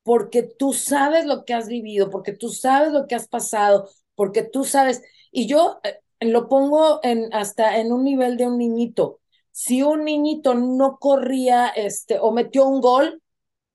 porque 0.04 0.44
tú 0.44 0.74
sabes 0.74 1.26
lo 1.26 1.46
que 1.46 1.54
has 1.54 1.68
vivido, 1.68 2.10
porque 2.12 2.34
tú 2.34 2.50
sabes 2.50 2.92
lo 2.92 3.08
que 3.08 3.16
has 3.16 3.28
pasado, 3.28 3.90
porque 4.16 4.44
tú 4.44 4.64
sabes, 4.64 5.02
y 5.32 5.48
yo 5.48 5.80
eh, 5.84 6.00
lo 6.22 6.48
pongo 6.48 7.00
en, 7.04 7.34
hasta 7.34 7.80
en 7.80 7.92
un 7.92 8.04
nivel 8.04 8.38
de 8.38 8.48
un 8.48 8.58
niñito. 8.58 9.20
Si 9.52 9.82
un 9.84 10.06
niñito 10.06 10.54
no 10.54 10.98
corría 11.00 11.70
este, 11.70 12.20
o 12.20 12.32
metió 12.32 12.68
un 12.68 12.82
gol 12.82 13.22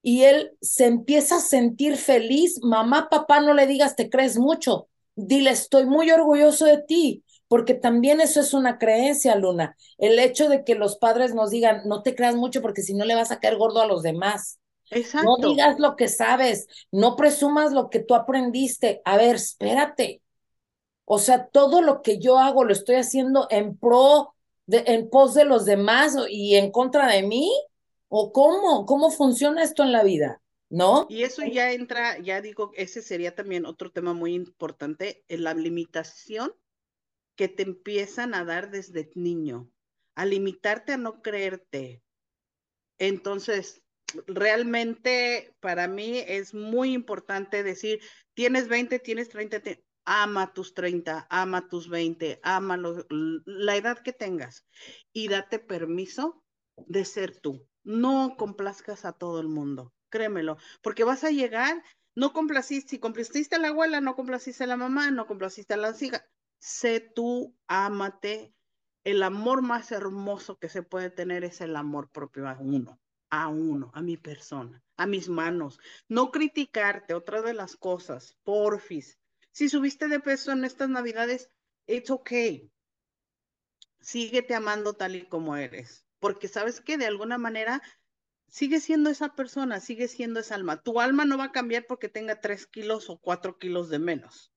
y 0.02 0.22
él 0.24 0.52
se 0.60 0.86
empieza 0.86 1.36
a 1.36 1.40
sentir 1.40 1.96
feliz, 1.96 2.60
mamá, 2.62 3.08
papá, 3.10 3.40
no 3.40 3.54
le 3.54 3.66
digas 3.66 3.96
te 3.96 4.08
crees 4.08 4.38
mucho, 4.38 4.88
dile 5.14 5.50
estoy 5.50 5.86
muy 5.86 6.10
orgulloso 6.10 6.64
de 6.64 6.82
ti, 6.82 7.24
porque 7.48 7.74
también 7.74 8.20
eso 8.20 8.40
es 8.40 8.54
una 8.54 8.78
creencia, 8.78 9.34
Luna. 9.34 9.76
El 9.98 10.18
hecho 10.18 10.48
de 10.48 10.64
que 10.64 10.74
los 10.74 10.96
padres 10.96 11.34
nos 11.34 11.50
digan, 11.50 11.82
no 11.86 12.02
te 12.02 12.14
creas 12.14 12.36
mucho 12.36 12.62
porque 12.62 12.82
si 12.82 12.94
no 12.94 13.04
le 13.04 13.14
vas 13.14 13.30
a 13.30 13.40
caer 13.40 13.56
gordo 13.56 13.80
a 13.80 13.86
los 13.86 14.02
demás. 14.02 14.60
Exacto. 14.90 15.28
No 15.28 15.48
digas 15.48 15.78
lo 15.78 15.96
que 15.96 16.08
sabes, 16.08 16.66
no 16.90 17.16
presumas 17.16 17.72
lo 17.72 17.90
que 17.90 18.00
tú 18.00 18.14
aprendiste. 18.14 19.02
A 19.04 19.16
ver, 19.16 19.36
espérate. 19.36 20.22
O 21.04 21.18
sea, 21.18 21.48
todo 21.48 21.82
lo 21.82 22.02
que 22.02 22.18
yo 22.18 22.38
hago 22.38 22.64
lo 22.64 22.72
estoy 22.72 22.96
haciendo 22.96 23.48
en 23.50 23.76
pro, 23.76 24.34
de, 24.66 24.84
en 24.86 25.10
pos 25.10 25.34
de 25.34 25.44
los 25.44 25.64
demás 25.64 26.16
y 26.28 26.54
en 26.54 26.70
contra 26.70 27.08
de 27.08 27.22
mí. 27.24 27.50
¿O 28.12 28.32
cómo? 28.32 28.86
¿Cómo 28.86 29.10
funciona 29.12 29.62
esto 29.62 29.84
en 29.84 29.92
la 29.92 30.02
vida? 30.02 30.42
¿No? 30.68 31.06
Y 31.08 31.22
eso 31.22 31.44
ya 31.44 31.72
entra, 31.72 32.18
ya 32.18 32.40
digo, 32.40 32.72
ese 32.74 33.02
sería 33.02 33.36
también 33.36 33.66
otro 33.66 33.92
tema 33.92 34.14
muy 34.14 34.34
importante, 34.34 35.24
en 35.28 35.44
la 35.44 35.54
limitación 35.54 36.52
que 37.36 37.46
te 37.46 37.62
empiezan 37.62 38.34
a 38.34 38.44
dar 38.44 38.70
desde 38.70 39.10
niño, 39.14 39.70
a 40.16 40.26
limitarte 40.26 40.92
a 40.92 40.96
no 40.96 41.22
creerte. 41.22 42.02
Entonces, 42.98 43.82
realmente 44.26 45.54
para 45.60 45.86
mí 45.86 46.18
es 46.18 46.52
muy 46.52 46.92
importante 46.92 47.62
decir, 47.62 48.00
tienes 48.34 48.66
20, 48.66 48.98
tienes 48.98 49.28
30, 49.28 49.62
ama 50.04 50.52
tus 50.52 50.74
30, 50.74 51.28
ama 51.30 51.68
tus 51.68 51.88
20, 51.88 52.40
ama 52.42 52.76
la 53.46 53.76
edad 53.76 54.00
que 54.00 54.12
tengas 54.12 54.66
y 55.12 55.28
date 55.28 55.60
permiso 55.60 56.42
de 56.76 57.04
ser 57.04 57.40
tú. 57.40 57.69
No 57.82 58.36
complazcas 58.36 59.04
a 59.04 59.12
todo 59.12 59.40
el 59.40 59.48
mundo, 59.48 59.92
créemelo, 60.10 60.58
porque 60.82 61.04
vas 61.04 61.24
a 61.24 61.30
llegar, 61.30 61.82
no 62.14 62.32
complaciste, 62.32 62.90
si 62.90 62.98
complaciste 62.98 63.56
a 63.56 63.58
la 63.58 63.68
abuela, 63.68 64.00
no 64.00 64.14
complaciste 64.16 64.64
a 64.64 64.66
la 64.66 64.76
mamá, 64.76 65.10
no 65.10 65.26
complaciste 65.26 65.74
a 65.74 65.76
la 65.76 65.94
hija, 65.98 66.24
sé 66.58 67.00
tú, 67.00 67.56
ámate. 67.66 68.54
El 69.02 69.22
amor 69.22 69.62
más 69.62 69.92
hermoso 69.92 70.58
que 70.58 70.68
se 70.68 70.82
puede 70.82 71.08
tener 71.08 71.42
es 71.42 71.62
el 71.62 71.74
amor 71.74 72.10
propio 72.10 72.46
a 72.46 72.58
uno, 72.60 73.00
a 73.30 73.48
uno, 73.48 73.90
a 73.94 74.02
mi 74.02 74.18
persona, 74.18 74.82
a 74.98 75.06
mis 75.06 75.30
manos. 75.30 75.80
No 76.08 76.30
criticarte, 76.30 77.14
otra 77.14 77.40
de 77.40 77.54
las 77.54 77.76
cosas, 77.76 78.36
porfis. 78.42 79.18
Si 79.52 79.70
subiste 79.70 80.08
de 80.08 80.20
peso 80.20 80.52
en 80.52 80.64
estas 80.64 80.90
navidades, 80.90 81.50
it's 81.86 82.10
okay. 82.10 82.70
Síguete 84.00 84.54
amando 84.54 84.92
tal 84.92 85.16
y 85.16 85.26
como 85.26 85.56
eres, 85.56 86.04
porque 86.20 86.48
sabes 86.48 86.80
que 86.80 86.98
de 86.98 87.06
alguna 87.06 87.38
manera 87.38 87.83
sigue 88.50 88.80
siendo 88.80 89.11
esa 89.11 89.35
persona, 89.35 89.80
sigue 89.80 90.09
siendo 90.09 90.40
esa 90.40 90.54
alma. 90.54 90.83
Tu 90.83 91.00
alma 91.00 91.24
no 91.24 91.38
va 91.38 91.44
a 91.44 91.52
cambiar 91.52 91.87
porque 91.87 92.09
tenga 92.09 92.40
tres 92.40 92.66
kilos 92.66 93.09
o 93.09 93.18
cuatro 93.18 93.59
kilos 93.59 93.88
de 93.88 93.98
menos. 93.98 94.52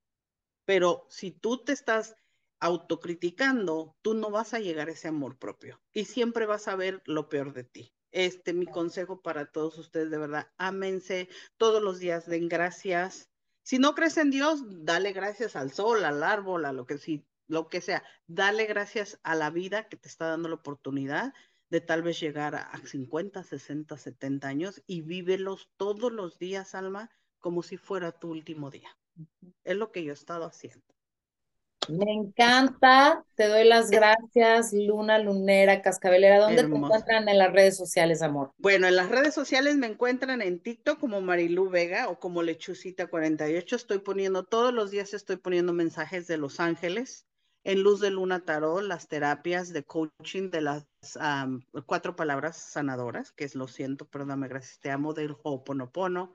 Pero 0.65 1.05
si 1.09 1.31
tú 1.31 1.63
te 1.63 1.73
estás 1.73 2.15
autocriticando, 2.59 3.95
tú 4.01 4.13
no 4.13 4.31
vas 4.31 4.53
a 4.53 4.59
llegar 4.59 4.87
a 4.87 4.93
ese 4.93 5.09
amor 5.09 5.37
propio 5.37 5.81
y 5.91 6.05
siempre 6.05 6.45
vas 6.45 6.67
a 6.67 6.75
ver 6.75 7.01
lo 7.05 7.29
peor 7.29 7.53
de 7.53 7.63
ti. 7.65 7.93
Este, 8.11 8.53
mi 8.53 8.67
consejo 8.67 9.21
para 9.21 9.51
todos 9.51 9.77
ustedes, 9.77 10.11
de 10.11 10.17
verdad, 10.17 10.47
ámense 10.57 11.29
todos 11.57 11.81
los 11.81 11.99
días, 11.99 12.27
den 12.27 12.47
gracias. 12.47 13.29
Si 13.63 13.79
no 13.79 13.95
crees 13.95 14.17
en 14.17 14.29
Dios, 14.29 14.61
dale 14.85 15.13
gracias 15.13 15.55
al 15.55 15.71
sol, 15.71 16.05
al 16.05 16.21
árbol, 16.23 16.65
a 16.65 16.73
lo 16.73 16.85
que, 16.85 16.97
sí, 16.99 17.25
lo 17.47 17.67
que 17.67 17.81
sea. 17.81 18.03
Dale 18.27 18.65
gracias 18.65 19.19
a 19.23 19.35
la 19.35 19.49
vida 19.49 19.89
que 19.89 19.97
te 19.97 20.07
está 20.07 20.27
dando 20.27 20.47
la 20.47 20.55
oportunidad 20.55 21.33
de 21.73 21.81
tal 21.81 22.03
vez 22.03 22.19
llegar 22.19 22.53
a 22.53 22.71
50, 22.85 23.43
60, 23.43 23.97
70 23.97 24.47
años 24.47 24.83
y 24.85 25.01
vívelos 25.01 25.71
todos 25.75 26.11
los 26.11 26.37
días, 26.37 26.75
alma, 26.75 27.09
como 27.39 27.63
si 27.63 27.77
fuera 27.77 28.11
tu 28.11 28.29
último 28.29 28.69
día. 28.69 28.95
Es 29.63 29.75
lo 29.75 29.91
que 29.91 30.03
yo 30.03 30.11
he 30.11 30.13
estado 30.13 30.45
haciendo. 30.45 30.85
Me 31.89 32.13
encanta, 32.13 33.25
te 33.33 33.47
doy 33.47 33.63
las 33.63 33.89
gracias, 33.89 34.71
Luna 34.71 35.17
Lunera, 35.17 35.81
Cascabelera. 35.81 36.37
¿Dónde 36.37 36.61
te 36.61 36.75
encuentran 36.75 37.27
en 37.27 37.39
las 37.39 37.51
redes 37.51 37.75
sociales, 37.75 38.21
amor? 38.21 38.51
Bueno, 38.59 38.85
en 38.87 38.95
las 38.95 39.09
redes 39.09 39.33
sociales 39.33 39.75
me 39.75 39.87
encuentran 39.87 40.43
en 40.43 40.59
TikTok 40.59 40.99
como 40.99 41.21
Marilu 41.21 41.71
Vega 41.71 42.07
o 42.07 42.19
como 42.19 42.43
Lechucita48. 42.43 43.75
Estoy 43.75 43.97
poniendo, 43.97 44.43
todos 44.43 44.71
los 44.71 44.91
días 44.91 45.15
estoy 45.15 45.37
poniendo 45.37 45.73
mensajes 45.73 46.27
de 46.27 46.37
Los 46.37 46.59
Ángeles 46.59 47.25
en 47.63 47.81
Luz 47.81 47.99
de 47.99 48.09
Luna 48.09 48.43
Tarot, 48.43 48.81
las 48.81 49.07
terapias 49.07 49.71
de 49.71 49.83
coaching 49.83 50.49
de 50.49 50.61
las 50.61 50.85
cuatro 51.85 52.15
palabras 52.15 52.57
sanadoras, 52.57 53.31
que 53.31 53.45
es 53.45 53.55
lo 53.55 53.67
siento, 53.67 54.05
perdóname, 54.05 54.47
gracias, 54.47 54.79
te 54.79 54.91
amo, 54.91 55.13
del 55.13 55.35
Ho'oponopono. 55.43 56.33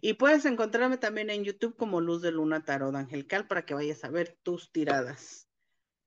Y 0.00 0.14
puedes 0.14 0.46
encontrarme 0.46 0.96
también 0.96 1.28
en 1.28 1.44
YouTube 1.44 1.76
como 1.76 2.00
Luz 2.00 2.22
de 2.22 2.32
Luna 2.32 2.64
Tarot 2.64 2.94
Angelical 2.94 3.46
para 3.46 3.66
que 3.66 3.74
vayas 3.74 4.04
a 4.04 4.10
ver 4.10 4.38
tus 4.42 4.72
tiradas 4.72 5.48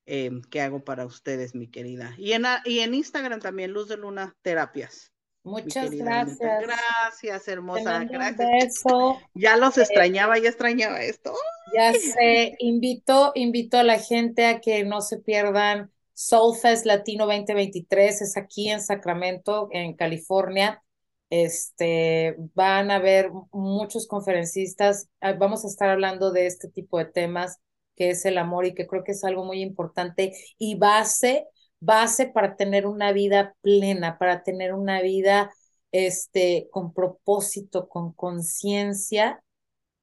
eh, 0.08 0.32
que 0.50 0.62
hago 0.62 0.84
para 0.84 1.06
ustedes, 1.06 1.54
mi 1.54 1.68
querida. 1.68 2.16
Y 2.18 2.34
en, 2.34 2.46
y 2.66 2.80
en 2.80 2.94
Instagram 2.96 3.40
también, 3.40 3.72
Luz 3.72 3.88
de 3.88 3.98
Luna 3.98 4.36
Terapias. 4.42 5.15
Muchas 5.46 5.92
gracias. 5.92 6.40
Gracias, 6.40 7.48
hermosa. 7.48 8.04
Gracias. 8.04 8.40
Un 8.40 8.60
beso. 8.60 9.18
Ya 9.36 9.56
los 9.58 9.78
extrañaba, 9.78 10.40
ya 10.40 10.50
extrañaba 10.50 11.02
esto. 11.02 11.34
Ya 11.76 11.94
sé, 11.94 12.56
invito, 12.60 13.32
invito 13.36 13.78
a 13.78 13.84
la 13.84 14.00
gente 14.00 14.48
a 14.48 14.60
que 14.60 14.84
no 14.84 15.02
se 15.02 15.20
pierdan 15.20 15.92
Soulfest 16.14 16.86
Latino 16.86 17.28
2023, 17.28 18.22
es 18.22 18.38
aquí 18.38 18.70
en 18.70 18.82
Sacramento, 18.82 19.70
en 19.72 19.94
California. 19.96 20.82
Este, 21.30 22.36
van 22.54 22.90
a 22.90 22.96
haber 22.96 23.30
muchos 23.52 24.08
conferencistas, 24.08 25.10
ah, 25.22 25.34
vamos 25.34 25.64
a 25.64 25.68
estar 25.68 25.90
hablando 25.90 26.32
de 26.32 26.48
este 26.48 26.70
tipo 26.70 26.98
de 26.98 27.06
temas, 27.06 27.60
que 27.96 28.10
es 28.10 28.26
el 28.26 28.38
amor 28.38 28.66
y 28.66 28.74
que 28.74 28.88
creo 28.88 29.04
que 29.04 29.12
es 29.12 29.24
algo 29.24 29.44
muy 29.44 29.62
importante 29.62 30.34
y 30.58 30.76
base, 30.76 31.48
base 31.86 32.28
para 32.28 32.56
tener 32.56 32.86
una 32.86 33.12
vida 33.12 33.56
plena, 33.62 34.18
para 34.18 34.44
tener 34.44 34.74
una 34.74 35.02
vida 35.02 35.54
este, 35.92 36.68
con 36.72 36.94
propósito, 36.94 37.88
con 37.88 38.12
conciencia 38.14 39.42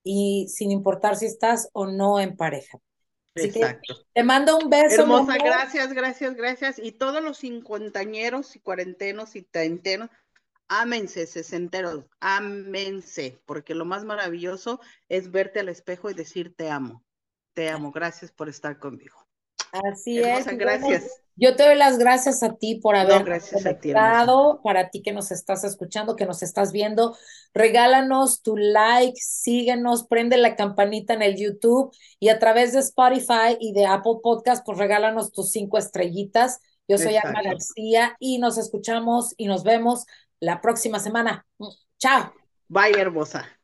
y 0.03 0.47
sin 0.49 0.71
importar 0.71 1.17
si 1.17 1.27
estás 1.27 1.69
o 1.73 1.87
no 1.87 2.21
en 2.21 2.37
pareja. 2.37 2.79
Así 3.35 3.47
Exacto. 3.49 3.95
Que 3.95 4.05
te 4.15 4.25
mando 4.25 4.59
un 4.59 4.71
beso. 4.71 5.03
Hermosa, 5.03 5.37
gracias, 5.37 5.93
gracias, 5.93 6.35
gracias. 6.35 6.79
Y 6.79 6.93
todos 6.93 7.23
los 7.23 7.39
cincuentañeros 7.39 8.57
y 8.57 8.61
cuarentenos 8.61 9.37
y 9.37 9.43
treintenos, 9.43 10.11
ámense, 10.69 11.27
sesenteros, 11.27 12.07
ámense, 12.21 13.41
porque 13.47 13.75
lo 13.75 13.85
más 13.85 14.05
maravilloso 14.05 14.81
es 15.09 15.31
verte 15.31 15.61
al 15.61 15.69
espejo 15.69 16.11
y 16.11 16.15
decir 16.15 16.55
te 16.55 16.71
amo, 16.71 17.05
te 17.55 17.69
amo, 17.69 17.93
gracias 17.93 18.33
por 18.33 18.49
estar 18.49 18.79
conmigo. 18.79 19.22
Así 19.73 20.19
es. 20.21 20.47
Gracias. 20.47 21.23
Yo 21.35 21.57
te 21.57 21.65
doy 21.65 21.77
las 21.77 21.99
gracias 21.99 22.43
a 22.43 22.57
ti 22.57 22.75
por 22.75 22.95
haber 22.95 23.25
no, 24.27 24.61
para 24.63 24.91
ti 24.91 25.03
que 25.03 25.13
nos 25.13 25.33
estás 25.33 25.65
escuchando, 25.65 26.15
que 26.15 26.27
nos 26.27 26.43
estás 26.43 26.73
viendo. 26.73 27.17
Regálanos 27.55 28.43
tu 28.43 28.57
like, 28.57 29.19
síguenos, 29.19 30.07
prende 30.07 30.37
la 30.37 30.57
campanita 30.57 31.15
en 31.15 31.23
el 31.23 31.37
YouTube 31.37 31.91
y 32.21 32.29
a 32.29 32.39
través 32.39 32.75
de 32.75 32.81
Spotify 32.81 33.57
y 33.59 33.73
de 33.73 33.87
Apple 33.87 34.19
Podcast, 34.23 34.65
pues 34.65 34.77
regálanos 34.77 35.33
tus 35.33 35.51
cinco 35.51 35.79
estrellitas. 35.79 36.61
Yo 36.87 36.99
soy 36.99 37.17
Alma 37.17 37.43
García 37.43 38.15
y 38.19 38.39
nos 38.39 38.59
escuchamos 38.59 39.35
y 39.39 39.47
nos 39.47 39.65
vemos 39.65 40.05
la 40.39 40.61
próxima 40.61 40.99
semana. 40.99 41.47
Chao. 41.99 42.33
Bye, 42.69 43.01
hermosa. 43.01 43.62